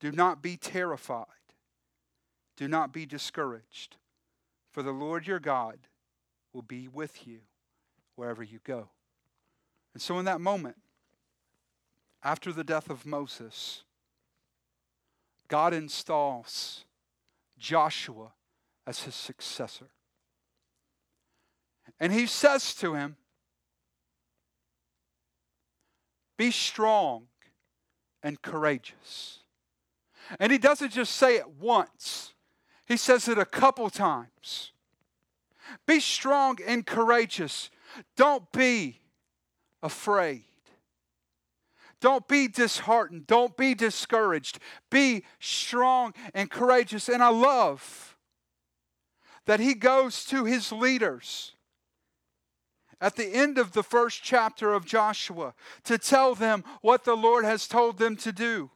Do 0.00 0.12
not 0.12 0.42
be 0.42 0.56
terrified. 0.56 1.26
Do 2.56 2.68
not 2.68 2.92
be 2.92 3.06
discouraged, 3.06 3.96
for 4.70 4.82
the 4.82 4.92
Lord 4.92 5.26
your 5.26 5.40
God 5.40 5.78
will 6.52 6.62
be 6.62 6.88
with 6.88 7.26
you 7.26 7.40
wherever 8.14 8.42
you 8.42 8.60
go. 8.64 8.88
And 9.92 10.02
so, 10.02 10.18
in 10.18 10.24
that 10.24 10.40
moment, 10.40 10.76
after 12.22 12.52
the 12.52 12.64
death 12.64 12.90
of 12.90 13.06
Moses, 13.06 13.82
God 15.48 15.72
installs 15.72 16.84
Joshua 17.58 18.32
as 18.86 19.02
his 19.02 19.14
successor. 19.14 19.88
And 22.00 22.12
he 22.12 22.26
says 22.26 22.74
to 22.76 22.94
him, 22.94 23.16
Be 26.36 26.50
strong 26.50 27.26
and 28.22 28.40
courageous. 28.42 29.40
And 30.40 30.50
he 30.50 30.58
doesn't 30.58 30.92
just 30.92 31.14
say 31.16 31.36
it 31.36 31.48
once, 31.60 32.34
he 32.86 32.96
says 32.96 33.28
it 33.28 33.38
a 33.38 33.44
couple 33.44 33.90
times. 33.90 34.72
Be 35.86 35.98
strong 35.98 36.58
and 36.64 36.86
courageous. 36.86 37.70
Don't 38.16 38.50
be 38.52 39.00
afraid. 39.82 40.44
Don't 42.00 42.28
be 42.28 42.46
disheartened. 42.46 43.26
Don't 43.26 43.56
be 43.56 43.74
discouraged. 43.74 44.60
Be 44.90 45.24
strong 45.40 46.14
and 46.34 46.50
courageous. 46.50 47.08
And 47.08 47.22
I 47.22 47.30
love 47.30 48.16
that 49.46 49.58
he 49.58 49.74
goes 49.74 50.24
to 50.26 50.44
his 50.44 50.70
leaders 50.70 51.55
at 53.00 53.16
the 53.16 53.26
end 53.26 53.58
of 53.58 53.72
the 53.72 53.82
first 53.82 54.22
chapter 54.22 54.72
of 54.72 54.86
Joshua 54.86 55.54
to 55.84 55.98
tell 55.98 56.34
them 56.34 56.64
what 56.80 57.04
the 57.04 57.16
Lord 57.16 57.44
has 57.44 57.68
told 57.68 57.98
them 57.98 58.16
to 58.16 58.32
do. 58.32 58.70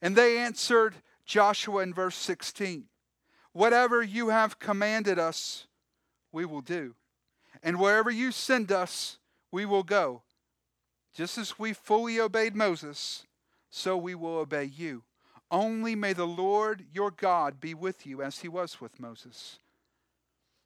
And 0.00 0.16
they 0.16 0.38
answered 0.38 0.96
Joshua 1.24 1.82
in 1.82 1.94
verse 1.94 2.16
16 2.16 2.84
Whatever 3.52 4.02
you 4.02 4.30
have 4.30 4.58
commanded 4.58 5.18
us, 5.18 5.66
we 6.32 6.44
will 6.44 6.62
do. 6.62 6.94
And 7.62 7.78
wherever 7.78 8.10
you 8.10 8.32
send 8.32 8.72
us, 8.72 9.18
we 9.50 9.66
will 9.66 9.82
go. 9.82 10.22
Just 11.14 11.36
as 11.36 11.58
we 11.58 11.74
fully 11.74 12.18
obeyed 12.18 12.56
Moses, 12.56 13.26
so 13.70 13.96
we 13.96 14.14
will 14.14 14.38
obey 14.38 14.64
you. 14.64 15.04
Only 15.50 15.94
may 15.94 16.14
the 16.14 16.26
Lord 16.26 16.86
your 16.92 17.10
God 17.10 17.60
be 17.60 17.74
with 17.74 18.06
you 18.06 18.22
as 18.22 18.38
he 18.38 18.48
was 18.48 18.80
with 18.80 18.98
Moses. 18.98 19.58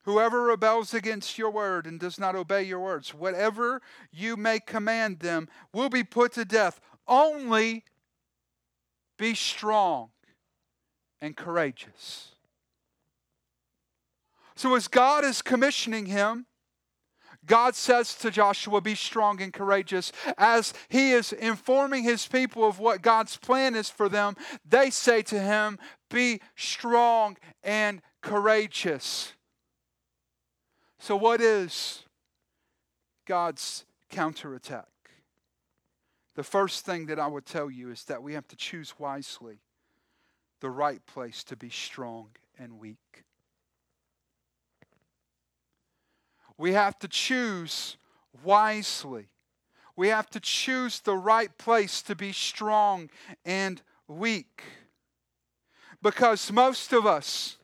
Whoever 0.07 0.45
rebels 0.45 0.95
against 0.95 1.37
your 1.37 1.51
word 1.51 1.85
and 1.85 1.99
does 1.99 2.17
not 2.17 2.37
obey 2.37 2.63
your 2.63 2.79
words, 2.79 3.13
whatever 3.13 3.83
you 4.13 4.37
may 4.37 4.61
command 4.61 5.19
them, 5.19 5.49
will 5.73 5.89
be 5.89 6.05
put 6.05 6.33
to 6.35 6.45
death. 6.45 6.81
Only 7.09 7.83
be 9.19 9.35
strong 9.35 10.11
and 11.21 11.37
courageous. 11.37 12.37
So, 14.55 14.77
as 14.77 14.87
God 14.87 15.25
is 15.25 15.43
commissioning 15.43 16.07
him, 16.07 16.47
God 17.45 17.75
says 17.75 18.15
to 18.19 18.31
Joshua, 18.31 18.81
Be 18.81 18.95
strong 18.95 19.43
and 19.43 19.53
courageous. 19.53 20.13
As 20.39 20.73
he 20.89 21.11
is 21.11 21.33
informing 21.33 22.05
his 22.05 22.29
people 22.29 22.65
of 22.65 22.79
what 22.79 23.03
God's 23.03 23.37
plan 23.37 23.75
is 23.75 23.91
for 23.91 24.09
them, 24.09 24.37
they 24.65 24.91
say 24.91 25.23
to 25.23 25.41
him, 25.41 25.81
Be 26.11 26.41
strong 26.55 27.37
and 27.65 28.03
courageous. 28.23 29.33
So, 30.99 31.17
what 31.17 31.41
is 31.41 32.03
God's 33.27 33.85
counterattack? 34.09 34.87
The 36.35 36.43
first 36.43 36.85
thing 36.85 37.07
that 37.07 37.19
I 37.19 37.27
would 37.27 37.47
tell 37.47 37.71
you 37.71 37.91
is 37.91 38.05
that 38.05 38.23
we 38.23 38.35
have 38.35 38.47
to 38.49 38.57
choose 38.57 38.95
wisely 38.99 39.61
the 40.61 40.71
right 40.71 41.05
place 41.07 41.45
to 41.45 41.57
be 41.57 41.71
strong 41.71 42.29
and 42.59 42.79
weak. 42.79 43.25
We 46.59 46.73
have 46.73 46.99
to 47.01 47.09
choose 47.09 47.97
wisely. 48.43 49.29
We 49.95 50.09
have 50.09 50.29
to 50.31 50.41
choose 50.41 51.01
the 51.01 51.17
right 51.17 51.57
place 51.59 52.03
to 52.03 52.15
be 52.15 52.33
strong 52.33 53.11
and 53.45 53.83
weak. 54.09 54.63
Because 56.03 56.53
most 56.53 56.93
of 56.93 57.07
us 57.07 57.57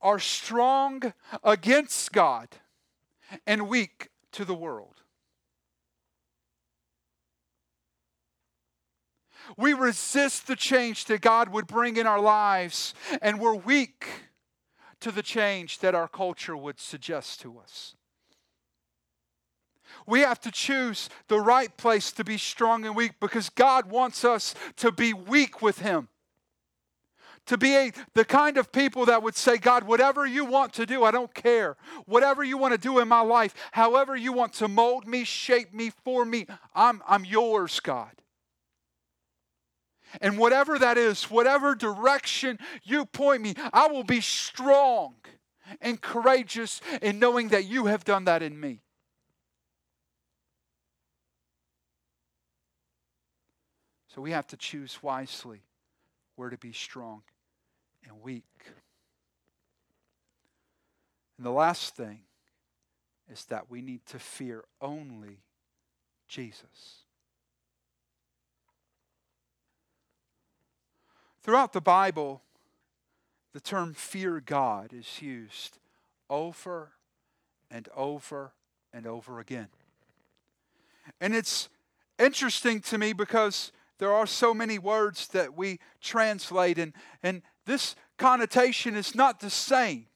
are 0.00 0.18
strong 0.18 1.12
against 1.42 2.12
God 2.12 2.48
and 3.46 3.68
weak 3.68 4.08
to 4.32 4.44
the 4.44 4.54
world. 4.54 5.02
We 9.56 9.72
resist 9.72 10.46
the 10.46 10.56
change 10.56 11.06
that 11.06 11.20
God 11.20 11.48
would 11.48 11.66
bring 11.66 11.96
in 11.96 12.06
our 12.06 12.20
lives, 12.20 12.94
and 13.22 13.40
we're 13.40 13.54
weak 13.54 14.06
to 15.00 15.10
the 15.10 15.22
change 15.22 15.78
that 15.78 15.94
our 15.94 16.08
culture 16.08 16.56
would 16.56 16.78
suggest 16.78 17.40
to 17.40 17.58
us. 17.58 17.94
We 20.06 20.20
have 20.20 20.40
to 20.40 20.50
choose 20.50 21.08
the 21.28 21.40
right 21.40 21.74
place 21.76 22.12
to 22.12 22.24
be 22.24 22.36
strong 22.36 22.84
and 22.84 22.94
weak 22.94 23.12
because 23.20 23.48
God 23.50 23.90
wants 23.90 24.24
us 24.24 24.54
to 24.76 24.92
be 24.92 25.12
weak 25.12 25.62
with 25.62 25.80
Him. 25.80 26.08
To 27.48 27.56
be 27.56 27.74
a, 27.74 27.92
the 28.12 28.26
kind 28.26 28.58
of 28.58 28.70
people 28.72 29.06
that 29.06 29.22
would 29.22 29.34
say, 29.34 29.56
God, 29.56 29.84
whatever 29.84 30.26
you 30.26 30.44
want 30.44 30.74
to 30.74 30.84
do, 30.84 31.02
I 31.02 31.10
don't 31.10 31.32
care. 31.32 31.78
Whatever 32.04 32.44
you 32.44 32.58
want 32.58 32.72
to 32.72 32.78
do 32.78 32.98
in 32.98 33.08
my 33.08 33.22
life, 33.22 33.54
however 33.72 34.14
you 34.14 34.34
want 34.34 34.52
to 34.54 34.68
mold 34.68 35.06
me, 35.06 35.24
shape 35.24 35.72
me, 35.72 35.90
form 36.04 36.28
me, 36.28 36.46
I'm, 36.74 37.02
I'm 37.08 37.24
yours, 37.24 37.80
God. 37.80 38.12
And 40.20 40.36
whatever 40.36 40.78
that 40.78 40.98
is, 40.98 41.24
whatever 41.30 41.74
direction 41.74 42.58
you 42.84 43.06
point 43.06 43.40
me, 43.40 43.54
I 43.72 43.86
will 43.88 44.04
be 44.04 44.20
strong 44.20 45.14
and 45.80 45.98
courageous 45.98 46.82
in 47.00 47.18
knowing 47.18 47.48
that 47.48 47.64
you 47.64 47.86
have 47.86 48.04
done 48.04 48.26
that 48.26 48.42
in 48.42 48.60
me. 48.60 48.82
So 54.14 54.20
we 54.20 54.32
have 54.32 54.46
to 54.48 54.56
choose 54.58 55.02
wisely 55.02 55.62
where 56.36 56.50
to 56.50 56.58
be 56.58 56.72
strong 56.72 57.22
and 58.06 58.20
weak. 58.22 58.44
And 61.36 61.46
the 61.46 61.52
last 61.52 61.94
thing 61.94 62.20
is 63.30 63.44
that 63.46 63.70
we 63.70 63.80
need 63.80 64.04
to 64.06 64.18
fear 64.18 64.64
only 64.80 65.38
Jesus. 66.26 67.04
Throughout 71.42 71.72
the 71.72 71.80
Bible, 71.80 72.42
the 73.52 73.60
term 73.60 73.94
fear 73.94 74.40
God 74.40 74.92
is 74.92 75.22
used 75.22 75.78
over 76.28 76.92
and 77.70 77.88
over 77.96 78.52
and 78.92 79.06
over 79.06 79.40
again. 79.40 79.68
And 81.20 81.34
it's 81.34 81.68
interesting 82.18 82.80
to 82.82 82.98
me 82.98 83.12
because 83.12 83.72
there 83.98 84.12
are 84.12 84.26
so 84.26 84.54
many 84.54 84.78
words 84.78 85.28
that 85.28 85.56
we 85.56 85.80
translate, 86.00 86.78
and, 86.78 86.92
and 87.22 87.42
this 87.68 87.94
connotation 88.16 88.96
is 88.96 89.14
not 89.14 89.40
the 89.40 89.50
same. 89.50 90.06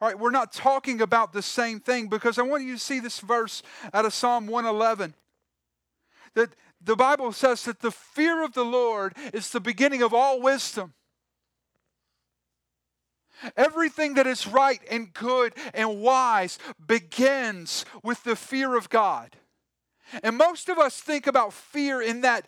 All 0.00 0.08
right, 0.08 0.18
we're 0.18 0.30
not 0.30 0.52
talking 0.52 1.00
about 1.00 1.32
the 1.32 1.42
same 1.42 1.80
thing 1.80 2.08
because 2.08 2.38
I 2.38 2.42
want 2.42 2.62
you 2.64 2.74
to 2.74 2.80
see 2.80 3.00
this 3.00 3.18
verse 3.18 3.62
out 3.92 4.04
of 4.04 4.14
Psalm 4.14 4.46
111. 4.46 5.14
That 6.34 6.54
the 6.80 6.94
Bible 6.94 7.32
says 7.32 7.64
that 7.64 7.80
the 7.80 7.90
fear 7.90 8.44
of 8.44 8.54
the 8.54 8.64
Lord 8.64 9.14
is 9.32 9.50
the 9.50 9.60
beginning 9.60 10.02
of 10.02 10.14
all 10.14 10.40
wisdom. 10.40 10.94
Everything 13.56 14.14
that 14.14 14.28
is 14.28 14.46
right 14.46 14.80
and 14.88 15.12
good 15.12 15.54
and 15.74 16.00
wise 16.00 16.58
begins 16.86 17.84
with 18.04 18.22
the 18.22 18.36
fear 18.36 18.76
of 18.76 18.88
God. 18.88 19.36
And 20.22 20.36
most 20.36 20.68
of 20.68 20.78
us 20.78 21.00
think 21.00 21.26
about 21.26 21.52
fear 21.52 22.00
in 22.00 22.20
that 22.20 22.46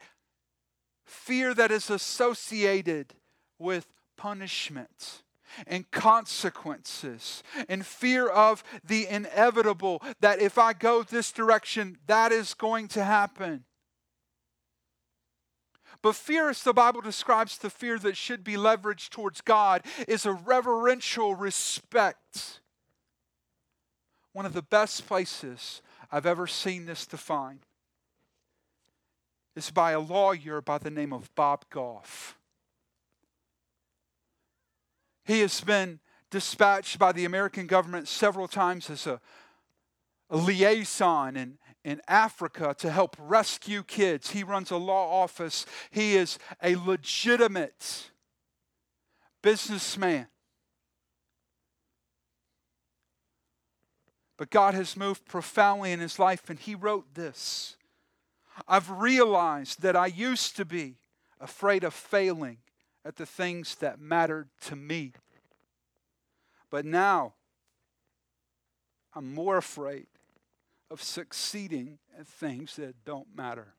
fear 1.05 1.55
that 1.55 1.73
is 1.73 1.91
associated 1.91 3.15
with 3.59 3.87
punishment 4.17 5.23
and 5.67 5.91
consequences 5.91 7.43
and 7.69 7.87
fear 7.87 8.29
of 8.29 8.63
the 8.85 9.07
inevitable 9.07 10.03
that 10.21 10.41
if 10.41 10.59
I 10.59 10.73
go 10.73 11.03
this 11.03 11.33
direction, 11.33 11.99
that 12.07 12.33
is 12.33 12.55
going 12.55 12.89
to 12.89 13.05
happen. 13.05 13.65
But 16.03 16.15
fear, 16.15 16.51
as 16.51 16.63
the 16.63 16.75
Bible 16.75 17.01
describes 17.01 17.59
the 17.59 17.71
fear 17.71 17.99
that 17.99 18.17
should 18.17 18.45
be 18.45 18.55
leveraged 18.55 19.11
towards 19.11 19.41
God, 19.41 19.83
is 20.07 20.27
a 20.27 20.33
reverential 20.33 21.35
respect. 21.35 22.61
One 24.33 24.47
of 24.47 24.53
the 24.53 24.63
best 24.63 25.07
places 25.07 25.81
I've 26.13 26.27
ever 26.27 26.47
seen 26.47 26.87
this 26.87 27.07
defined 27.07 27.61
is 29.57 29.71
by 29.71 29.93
a 29.93 30.01
lawyer 30.01 30.61
by 30.61 30.79
the 30.79 30.91
name 30.91 31.13
of 31.13 31.35
Bob 31.35 31.65
Goff. 31.71 32.36
He 35.27 35.41
has 35.41 35.61
been 35.61 35.99
dispatched 36.31 36.99
by 36.99 37.13
the 37.13 37.25
American 37.25 37.67
government 37.67 38.09
several 38.09 38.47
times 38.49 38.89
as 38.89 39.07
a, 39.07 39.21
a 40.31 40.37
liaison 40.37 41.37
and 41.37 41.59
in 41.85 42.01
Africa 42.09 42.75
to 42.79 42.91
help 42.91 43.17
rescue 43.19 43.83
kids. 43.85 44.31
He 44.31 44.43
runs 44.43 44.73
a 44.73 44.77
law 44.77 45.23
office. 45.23 45.67
He 45.91 46.17
is 46.17 46.39
a 46.63 46.75
legitimate 46.75 48.11
businessman. 49.41 50.27
But 54.37 54.51
God 54.51 54.75
has 54.75 54.97
moved 54.97 55.27
profoundly 55.27 55.93
in 55.93 56.01
his 56.01 56.19
life, 56.19 56.51
and 56.51 56.59
he 56.59 56.75
wrote 56.75 57.15
this 57.15 57.77
I've 58.67 58.91
realized 58.91 59.83
that 59.83 59.97
I 59.97 60.07
used 60.07 60.57
to 60.57 60.65
be 60.65 60.97
afraid 61.41 61.85
of 61.85 61.95
failing 61.95 62.59
at 63.07 63.15
the 63.15 63.27
things 63.27 63.77
that 63.77 64.01
mattered 64.01 64.49
to 64.61 64.75
me. 64.75 65.13
But 66.71 66.85
now 66.85 67.35
I'm 69.15 69.33
more 69.33 69.57
afraid 69.57 70.09
of 70.91 71.01
succeeding 71.01 71.99
at 72.19 72.27
things 72.27 72.75
that 72.77 73.05
don't 73.05 73.29
matter. 73.35 73.75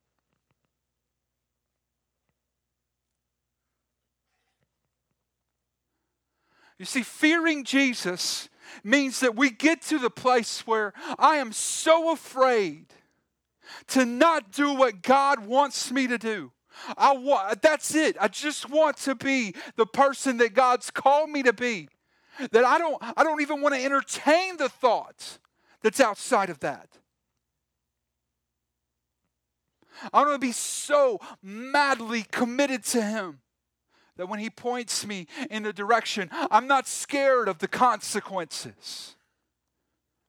You 6.79 6.85
see, 6.85 7.03
fearing 7.03 7.65
Jesus 7.65 8.47
means 8.83 9.19
that 9.19 9.35
we 9.35 9.49
get 9.49 9.81
to 9.83 9.99
the 9.99 10.09
place 10.09 10.65
where 10.65 10.93
I 11.19 11.37
am 11.37 11.51
so 11.51 12.11
afraid 12.13 12.85
to 13.87 14.05
not 14.05 14.51
do 14.51 14.73
what 14.73 15.01
God 15.01 15.45
wants 15.45 15.91
me 15.91 16.07
to 16.07 16.17
do. 16.17 16.51
I 16.97 17.13
want 17.13 17.61
that's 17.61 17.95
it. 17.95 18.17
I 18.19 18.27
just 18.27 18.69
want 18.69 18.97
to 18.97 19.15
be 19.15 19.55
the 19.75 19.85
person 19.85 20.37
that 20.37 20.53
God's 20.53 20.91
called 20.91 21.29
me 21.29 21.43
to 21.43 21.53
be. 21.53 21.89
That 22.51 22.65
I 22.65 22.77
don't 22.77 23.01
I 23.01 23.23
don't 23.23 23.41
even 23.41 23.61
want 23.61 23.75
to 23.75 23.83
entertain 23.83 24.57
the 24.57 24.69
thoughts 24.69 25.39
that's 25.81 25.99
outside 25.99 26.49
of 26.49 26.59
that. 26.59 26.89
I 30.13 30.21
want 30.21 30.33
to 30.33 30.39
be 30.39 30.51
so 30.51 31.19
madly 31.41 32.23
committed 32.31 32.83
to 32.85 33.01
Him 33.01 33.39
that 34.17 34.27
when 34.27 34.39
He 34.39 34.49
points 34.49 35.05
me 35.05 35.27
in 35.49 35.65
a 35.65 35.73
direction, 35.73 36.29
I'm 36.31 36.67
not 36.67 36.87
scared 36.87 37.47
of 37.47 37.59
the 37.59 37.67
consequences 37.67 39.15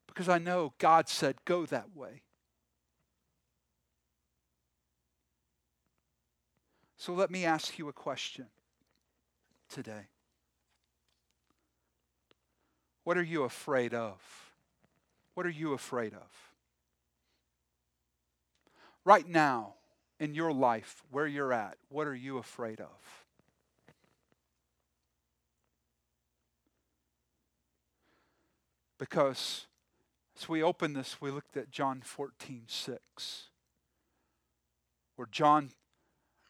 because 0.06 0.28
I 0.28 0.38
know 0.38 0.72
God 0.78 1.08
said, 1.08 1.37
go 1.44 1.66
that 1.66 1.94
way. 1.94 2.22
So 6.98 7.12
let 7.14 7.30
me 7.30 7.44
ask 7.44 7.78
you 7.78 7.88
a 7.88 7.92
question 7.92 8.46
today. 9.70 10.08
What 13.04 13.16
are 13.16 13.22
you 13.22 13.44
afraid 13.44 13.94
of? 13.94 14.20
What 15.34 15.46
are 15.46 15.50
you 15.50 15.72
afraid 15.72 16.12
of? 16.12 16.28
Right 19.04 19.26
now, 19.26 19.74
in 20.18 20.34
your 20.34 20.52
life, 20.52 21.04
where 21.12 21.26
you're 21.26 21.52
at, 21.52 21.78
what 21.88 22.08
are 22.08 22.14
you 22.14 22.37
afraid 22.38 22.80
of? 22.80 23.24
Because 28.98 29.66
as 30.37 30.48
we 30.48 30.64
open 30.64 30.94
this, 30.94 31.20
we 31.20 31.30
looked 31.30 31.56
at 31.56 31.70
John 31.70 32.02
14, 32.04 32.64
6, 32.66 33.44
where 35.14 35.28
John 35.30 35.70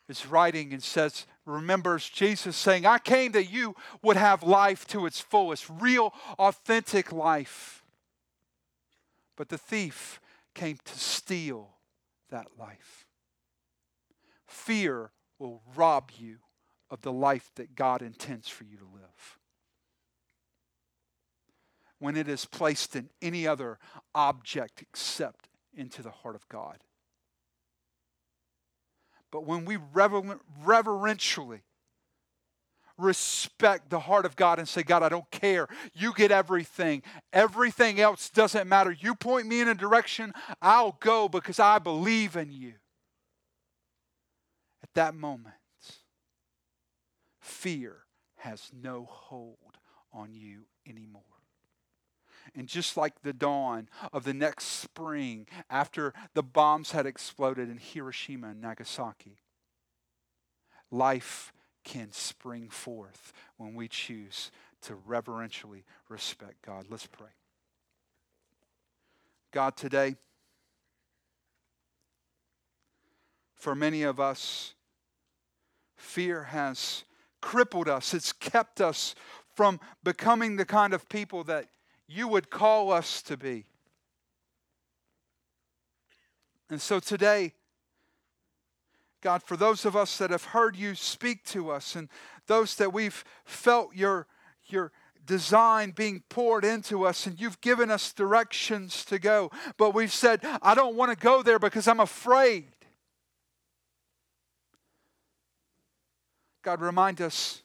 is 0.09 0.27
writing 0.27 0.73
and 0.73 0.83
says, 0.83 1.27
remembers 1.45 2.09
Jesus 2.09 2.57
saying, 2.57 2.87
I 2.87 2.99
came 2.99 3.33
that 3.33 3.51
you 3.51 3.75
would 4.03 4.17
have 4.17 4.43
life 4.43 4.87
to 4.89 5.07
its 5.07 5.21
fullest, 5.21 5.67
real, 5.69 6.15
authentic 6.39 7.13
life. 7.13 7.83
But 9.37 9.49
the 9.49 9.59
thief 9.59 10.21
came 10.55 10.79
to 10.85 10.99
steal 10.99 11.71
that 12.31 12.49
life. 12.59 13.07
Fear 14.47 15.11
will 15.39 15.63
rob 15.77 16.11
you 16.19 16.39
of 16.91 17.03
the 17.03 17.13
life 17.13 17.51
that 17.57 17.75
God 17.75 18.03
intends 18.03 18.49
for 18.49 18.65
you 18.65 18.77
to 18.79 18.85
live. 18.85 19.39
When 21.99 22.17
it 22.17 22.29
is 22.29 22.45
placed 22.45 22.97
in 22.97 23.11
any 23.21 23.47
other 23.47 23.79
object 24.15 24.81
except 24.81 25.49
into 25.75 26.03
the 26.03 26.11
heart 26.11 26.35
of 26.35 26.49
God. 26.49 26.79
But 29.31 29.45
when 29.45 29.65
we 29.65 29.79
rever- 29.93 30.41
reverentially 30.65 31.63
respect 32.99 33.91
the 33.91 34.01
heart 34.01 34.27
of 34.27 34.37
God 34.37 34.59
and 34.59 34.69
say, 34.69 34.83
God, 34.83 35.03
I 35.03 35.09
don't 35.09 35.31
care. 35.31 35.69
You 35.95 36.13
get 36.13 36.31
everything. 36.31 37.03
Everything 37.33 38.01
else 38.01 38.29
doesn't 38.29 38.69
matter. 38.69 38.91
You 38.91 39.15
point 39.15 39.47
me 39.47 39.61
in 39.61 39.69
a 39.69 39.75
direction, 39.75 40.35
I'll 40.61 40.97
go 41.01 41.29
because 41.29 41.61
I 41.61 41.79
believe 41.79 42.37
in 42.37 42.51
you. 42.51 42.75
At 44.83 44.93
that 44.95 45.15
moment, 45.15 45.55
fear 47.41 47.97
has 48.37 48.71
no 48.73 49.07
hold 49.09 49.79
on 50.13 50.35
you 50.35 50.63
anymore. 50.87 51.23
And 52.55 52.67
just 52.67 52.97
like 52.97 53.23
the 53.23 53.33
dawn 53.33 53.89
of 54.13 54.25
the 54.25 54.35
next 54.35 54.67
spring 54.67 55.47
after 55.71 56.13
the 56.35 56.43
bombs 56.43 56.93
had 56.93 57.07
exploded 57.07 57.69
in 57.69 57.79
Hiroshima 57.79 58.49
and 58.49 58.61
Nagasaki, 58.61 59.39
life 60.91 61.53
can 61.85 62.13
spring 62.13 62.69
forth 62.69 63.33
when 63.57 63.75
we 63.75 63.89
choose 63.89 64.51
to 64.83 64.95
reverentially 64.95 65.85
respect 66.09 66.63
God. 66.65 66.87
Let's 66.89 67.07
pray. 67.07 67.29
God, 69.51 69.77
today, 69.77 70.17
for 73.55 73.75
many 73.75 74.03
of 74.03 74.21
us, 74.21 74.75
fear 75.97 76.45
has 76.45 77.05
crippled 77.41 77.89
us, 77.89 78.15
it's 78.15 78.33
kept 78.33 78.81
us 78.81 79.15
from 79.55 79.81
becoming 80.05 80.57
the 80.57 80.65
kind 80.65 80.93
of 80.93 81.09
people 81.09 81.43
that 81.45 81.67
you 82.09 82.27
would 82.27 82.51
call 82.51 82.91
us 82.91 83.23
to 83.23 83.37
be. 83.37 83.67
And 86.71 86.81
so 86.81 86.99
today, 86.99 87.53
God, 89.21 89.43
for 89.43 89.57
those 89.57 89.85
of 89.85 89.95
us 89.95 90.17
that 90.19 90.31
have 90.31 90.45
heard 90.45 90.77
you 90.77 90.95
speak 90.95 91.45
to 91.47 91.71
us 91.71 91.97
and 91.97 92.09
those 92.47 92.77
that 92.77 92.93
we've 92.93 93.25
felt 93.45 93.95
your, 93.95 94.27
your 94.67 94.93
design 95.25 95.91
being 95.91 96.23
poured 96.29 96.65
into 96.65 97.05
us 97.05 97.27
and 97.27 97.41
you've 97.41 97.61
given 97.61 97.91
us 97.91 98.13
directions 98.13 99.05
to 99.07 99.19
go, 99.19 99.51
but 99.77 99.93
we've 99.93 100.13
said, 100.13 100.41
I 100.63 100.75
don't 100.75 100.95
want 100.95 101.11
to 101.11 101.17
go 101.17 101.43
there 101.43 101.59
because 101.59 101.89
I'm 101.89 102.01
afraid. 102.01 102.69
God, 106.63 106.81
remind 106.81 107.21
us 107.21 107.63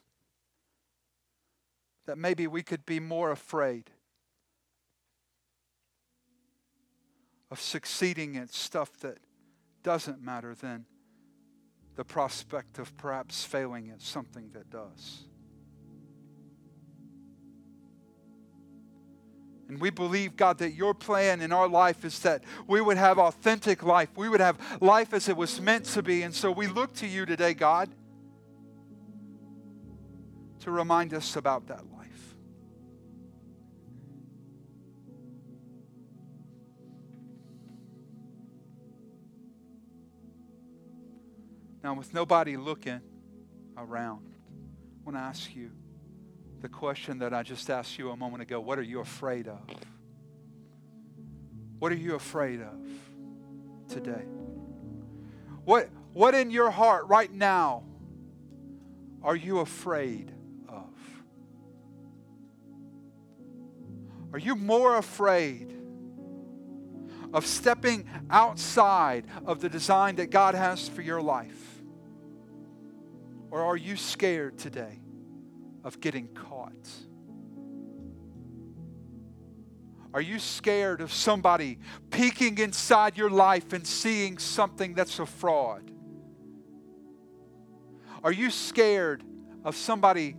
that 2.06 2.18
maybe 2.18 2.46
we 2.46 2.62
could 2.62 2.84
be 2.84 3.00
more 3.00 3.30
afraid 3.30 3.90
of 7.54 7.60
succeeding 7.60 8.36
at 8.36 8.52
stuff 8.52 8.98
that 8.98 9.16
doesn't 9.84 10.20
matter 10.20 10.56
than 10.56 10.84
the 11.94 12.02
prospect 12.02 12.80
of 12.80 12.96
perhaps 12.96 13.44
failing 13.44 13.90
at 13.90 14.02
something 14.02 14.50
that 14.54 14.68
does. 14.70 15.22
And 19.68 19.80
we 19.80 19.90
believe, 19.90 20.36
God, 20.36 20.58
that 20.58 20.72
your 20.72 20.94
plan 20.94 21.40
in 21.40 21.52
our 21.52 21.68
life 21.68 22.04
is 22.04 22.18
that 22.20 22.42
we 22.66 22.80
would 22.80 22.96
have 22.96 23.20
authentic 23.20 23.84
life. 23.84 24.08
We 24.16 24.28
would 24.28 24.40
have 24.40 24.58
life 24.80 25.14
as 25.14 25.28
it 25.28 25.36
was 25.36 25.60
meant 25.60 25.84
to 25.84 26.02
be. 26.02 26.22
And 26.22 26.34
so 26.34 26.50
we 26.50 26.66
look 26.66 26.92
to 26.94 27.06
you 27.06 27.24
today, 27.24 27.54
God, 27.54 27.88
to 30.58 30.72
remind 30.72 31.14
us 31.14 31.36
about 31.36 31.68
that 31.68 31.86
Now, 41.84 41.92
with 41.92 42.14
nobody 42.14 42.56
looking 42.56 43.02
around, 43.76 44.32
I 44.32 45.04
want 45.04 45.18
to 45.18 45.20
ask 45.20 45.54
you 45.54 45.70
the 46.62 46.68
question 46.70 47.18
that 47.18 47.34
I 47.34 47.42
just 47.42 47.68
asked 47.68 47.98
you 47.98 48.08
a 48.08 48.16
moment 48.16 48.42
ago 48.42 48.58
What 48.58 48.78
are 48.78 48.82
you 48.82 49.00
afraid 49.00 49.48
of? 49.48 49.60
What 51.78 51.92
are 51.92 51.96
you 51.96 52.14
afraid 52.14 52.62
of 52.62 52.80
today? 53.86 54.24
What, 55.66 55.90
what 56.14 56.34
in 56.34 56.50
your 56.50 56.70
heart 56.70 57.06
right 57.08 57.30
now 57.30 57.84
are 59.22 59.36
you 59.36 59.58
afraid 59.58 60.32
of? 60.66 60.88
Are 64.32 64.38
you 64.38 64.56
more 64.56 64.96
afraid 64.96 65.70
of 67.34 67.44
stepping 67.44 68.08
outside 68.30 69.26
of 69.44 69.60
the 69.60 69.68
design 69.68 70.16
that 70.16 70.30
God 70.30 70.54
has 70.54 70.88
for 70.88 71.02
your 71.02 71.20
life? 71.20 71.73
Or 73.54 73.62
are 73.62 73.76
you 73.76 73.94
scared 73.94 74.58
today 74.58 74.98
of 75.84 76.00
getting 76.00 76.26
caught? 76.26 76.72
Are 80.12 80.20
you 80.20 80.40
scared 80.40 81.00
of 81.00 81.12
somebody 81.12 81.78
peeking 82.10 82.58
inside 82.58 83.16
your 83.16 83.30
life 83.30 83.72
and 83.72 83.86
seeing 83.86 84.38
something 84.38 84.94
that's 84.94 85.20
a 85.20 85.26
fraud? 85.26 85.88
Are 88.24 88.32
you 88.32 88.50
scared 88.50 89.22
of 89.64 89.76
somebody 89.76 90.34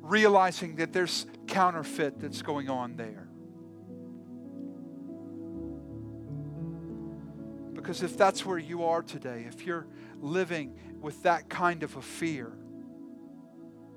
realizing 0.00 0.74
that 0.76 0.92
there's 0.92 1.26
counterfeit 1.46 2.18
that's 2.18 2.42
going 2.42 2.68
on 2.68 2.96
there? 2.96 3.28
Because 7.72 8.02
if 8.02 8.16
that's 8.16 8.44
where 8.44 8.58
you 8.58 8.82
are 8.82 9.02
today, 9.02 9.46
if 9.46 9.64
you're 9.64 9.86
living 10.20 10.74
with 11.00 11.22
that 11.22 11.48
kind 11.48 11.82
of 11.82 11.96
a 11.96 12.02
fear, 12.02 12.52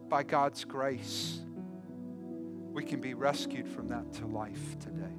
by 0.09 0.21
God's 0.21 0.63
grace, 0.63 1.39
we 2.71 2.83
can 2.83 3.01
be 3.01 3.15
rescued 3.15 3.67
from 3.67 3.87
that 3.87 4.13
to 4.13 4.27
life 4.27 4.77
today. 4.79 5.15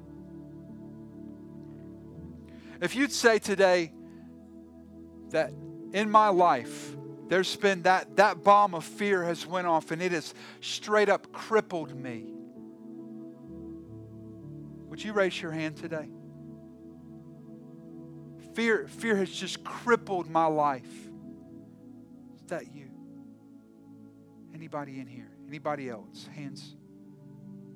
If 2.81 2.95
you'd 2.95 3.11
say 3.11 3.39
today 3.39 3.91
that 5.31 5.51
in 5.91 6.09
my 6.09 6.29
life, 6.29 6.95
there's 7.27 7.55
been 7.57 7.81
that, 7.81 8.15
that 8.17 8.43
bomb 8.43 8.73
of 8.73 8.83
fear 8.83 9.23
has 9.23 9.45
went 9.45 9.67
off 9.67 9.91
and 9.91 10.01
it 10.01 10.11
has 10.11 10.33
straight 10.61 11.09
up 11.09 11.31
crippled 11.31 11.93
me. 11.95 12.33
Would 14.87 15.03
you 15.03 15.13
raise 15.13 15.41
your 15.41 15.51
hand 15.51 15.75
today? 15.77 16.07
Fear, 18.53 18.87
fear 18.87 19.17
has 19.17 19.29
just 19.29 19.63
crippled 19.63 20.29
my 20.29 20.45
life. 20.45 21.09
Is 22.45 22.49
that 22.51 22.75
you? 22.75 22.91
Anybody 24.53 24.99
in 24.99 25.07
here? 25.07 25.31
Anybody 25.47 25.89
else? 25.89 26.29
Hands 26.35 26.75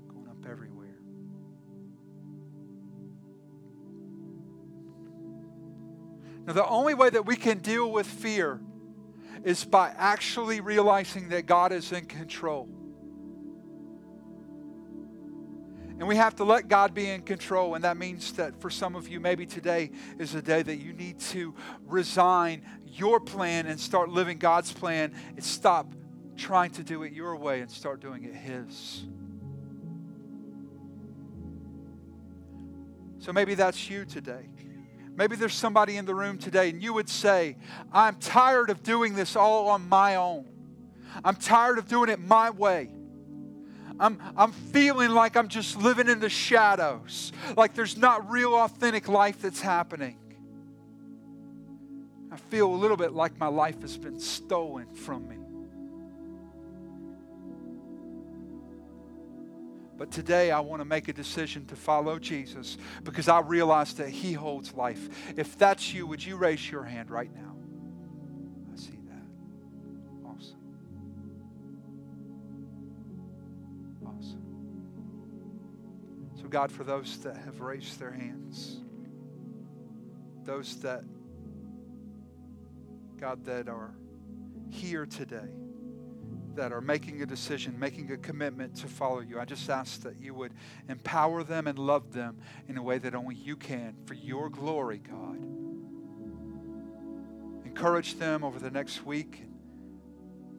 going 0.07 0.27
up 0.27 0.45
everywhere. 0.47 0.99
Now, 6.45 6.53
the 6.53 6.67
only 6.67 6.93
way 6.93 7.09
that 7.09 7.25
we 7.25 7.35
can 7.35 7.57
deal 7.57 7.91
with 7.91 8.05
fear 8.05 8.61
is 9.43 9.65
by 9.65 9.91
actually 9.97 10.61
realizing 10.61 11.29
that 11.29 11.47
God 11.47 11.71
is 11.71 11.91
in 11.91 12.05
control. 12.05 12.69
And 15.99 16.07
we 16.07 16.15
have 16.15 16.37
to 16.37 16.45
let 16.45 16.69
God 16.69 16.93
be 16.93 17.09
in 17.09 17.23
control. 17.23 17.75
And 17.75 17.83
that 17.83 17.97
means 17.97 18.31
that 18.33 18.59
for 18.61 18.69
some 18.69 18.95
of 18.95 19.09
you, 19.09 19.19
maybe 19.19 19.45
today 19.45 19.91
is 20.17 20.33
a 20.33 20.41
day 20.41 20.61
that 20.63 20.77
you 20.77 20.93
need 20.93 21.19
to 21.19 21.53
resign 21.85 22.61
your 22.85 23.19
plan 23.19 23.67
and 23.67 23.77
start 23.77 24.07
living 24.07 24.37
God's 24.37 24.71
plan 24.71 25.13
and 25.35 25.43
stop 25.43 25.93
trying 26.37 26.71
to 26.71 26.83
do 26.83 27.03
it 27.03 27.11
your 27.11 27.35
way 27.35 27.59
and 27.59 27.69
start 27.69 27.99
doing 27.99 28.23
it 28.23 28.33
His. 28.33 29.03
So 33.19 33.33
maybe 33.33 33.55
that's 33.55 33.89
you 33.89 34.05
today. 34.05 34.47
Maybe 35.17 35.35
there's 35.35 35.53
somebody 35.53 35.97
in 35.97 36.05
the 36.05 36.15
room 36.15 36.37
today 36.37 36.69
and 36.69 36.81
you 36.81 36.93
would 36.93 37.09
say, 37.09 37.57
I'm 37.91 38.15
tired 38.15 38.69
of 38.69 38.83
doing 38.83 39.15
this 39.15 39.35
all 39.35 39.67
on 39.67 39.89
my 39.89 40.15
own. 40.15 40.47
I'm 41.25 41.35
tired 41.35 41.77
of 41.77 41.89
doing 41.89 42.09
it 42.09 42.21
my 42.21 42.51
way. 42.51 42.89
I'm, 43.99 44.17
I'm 44.37 44.51
feeling 44.51 45.11
like 45.11 45.35
I'm 45.35 45.49
just 45.49 45.77
living 45.77 46.07
in 46.07 46.19
the 46.19 46.29
shadows, 46.29 47.31
like 47.57 47.73
there's 47.73 47.97
not 47.97 48.29
real 48.29 48.53
authentic 48.55 49.07
life 49.07 49.41
that's 49.41 49.61
happening. 49.61 50.17
I 52.31 52.37
feel 52.37 52.73
a 52.73 52.75
little 52.75 52.97
bit 52.97 53.11
like 53.11 53.37
my 53.39 53.47
life 53.47 53.81
has 53.81 53.97
been 53.97 54.19
stolen 54.19 54.87
from 54.87 55.27
me. 55.27 55.35
But 59.97 60.11
today 60.11 60.49
I 60.49 60.61
want 60.61 60.79
to 60.79 60.85
make 60.85 61.09
a 61.09 61.13
decision 61.13 61.65
to 61.65 61.75
follow 61.75 62.19
Jesus 62.19 62.77
because 63.03 63.27
I 63.27 63.41
realize 63.41 63.93
that 63.95 64.09
He 64.09 64.31
holds 64.31 64.73
life. 64.73 65.09
If 65.35 65.57
that's 65.57 65.93
you, 65.93 66.07
would 66.07 66.23
you 66.23 66.37
raise 66.37 66.71
your 66.71 66.83
hand 66.83 67.11
right 67.11 67.29
now? 67.35 67.58
God, 76.49 76.71
for 76.71 76.83
those 76.83 77.19
that 77.19 77.37
have 77.37 77.61
raised 77.61 77.99
their 77.99 78.11
hands, 78.11 78.77
those 80.43 80.77
that, 80.81 81.03
God, 83.19 83.45
that 83.45 83.67
are 83.67 83.93
here 84.69 85.05
today, 85.05 85.49
that 86.55 86.71
are 86.71 86.81
making 86.81 87.21
a 87.21 87.25
decision, 87.25 87.77
making 87.79 88.11
a 88.11 88.17
commitment 88.17 88.75
to 88.77 88.87
follow 88.87 89.19
you, 89.19 89.39
I 89.39 89.45
just 89.45 89.69
ask 89.69 90.01
that 90.01 90.19
you 90.19 90.33
would 90.33 90.53
empower 90.87 91.43
them 91.43 91.67
and 91.67 91.77
love 91.77 92.13
them 92.13 92.39
in 92.67 92.77
a 92.77 92.83
way 92.83 92.97
that 92.97 93.13
only 93.13 93.35
you 93.35 93.55
can 93.55 93.95
for 94.05 94.15
your 94.15 94.49
glory, 94.49 94.97
God. 94.97 95.37
Encourage 97.65 98.15
them 98.15 98.43
over 98.43 98.59
the 98.59 98.71
next 98.71 99.05
week 99.05 99.48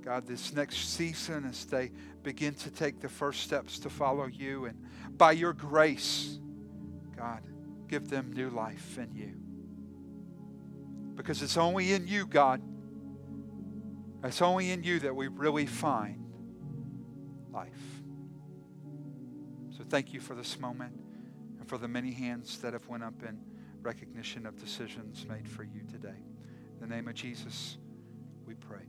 God, 0.04 0.26
this 0.26 0.52
next 0.52 0.94
season 0.94 1.44
as 1.44 1.64
they 1.66 1.90
begin 2.22 2.54
to 2.54 2.70
take 2.70 3.00
the 3.00 3.08
first 3.08 3.42
steps 3.42 3.78
to 3.80 3.90
follow 3.90 4.26
you. 4.26 4.66
And 4.66 4.76
by 5.16 5.32
your 5.32 5.52
grace, 5.52 6.38
God, 7.16 7.42
give 7.88 8.08
them 8.08 8.32
new 8.32 8.50
life 8.50 8.98
in 8.98 9.14
you. 9.14 9.34
Because 11.14 11.42
it's 11.42 11.56
only 11.56 11.92
in 11.92 12.06
you, 12.06 12.26
God, 12.26 12.62
it's 14.24 14.42
only 14.42 14.70
in 14.70 14.82
you 14.82 15.00
that 15.00 15.14
we 15.14 15.28
really 15.28 15.66
find 15.66 16.32
life. 17.52 18.02
So 19.76 19.84
thank 19.88 20.12
you 20.12 20.20
for 20.20 20.34
this 20.34 20.58
moment 20.58 20.92
and 21.58 21.68
for 21.68 21.78
the 21.78 21.88
many 21.88 22.12
hands 22.12 22.58
that 22.58 22.72
have 22.72 22.86
went 22.88 23.02
up 23.02 23.22
in 23.26 23.38
recognition 23.82 24.46
of 24.46 24.60
decisions 24.60 25.26
made 25.28 25.48
for 25.48 25.62
you 25.62 25.82
today. 25.90 26.22
In 26.80 26.88
the 26.88 26.94
name 26.94 27.08
of 27.08 27.14
Jesus, 27.14 27.78
we 28.46 28.54
pray. 28.54 28.86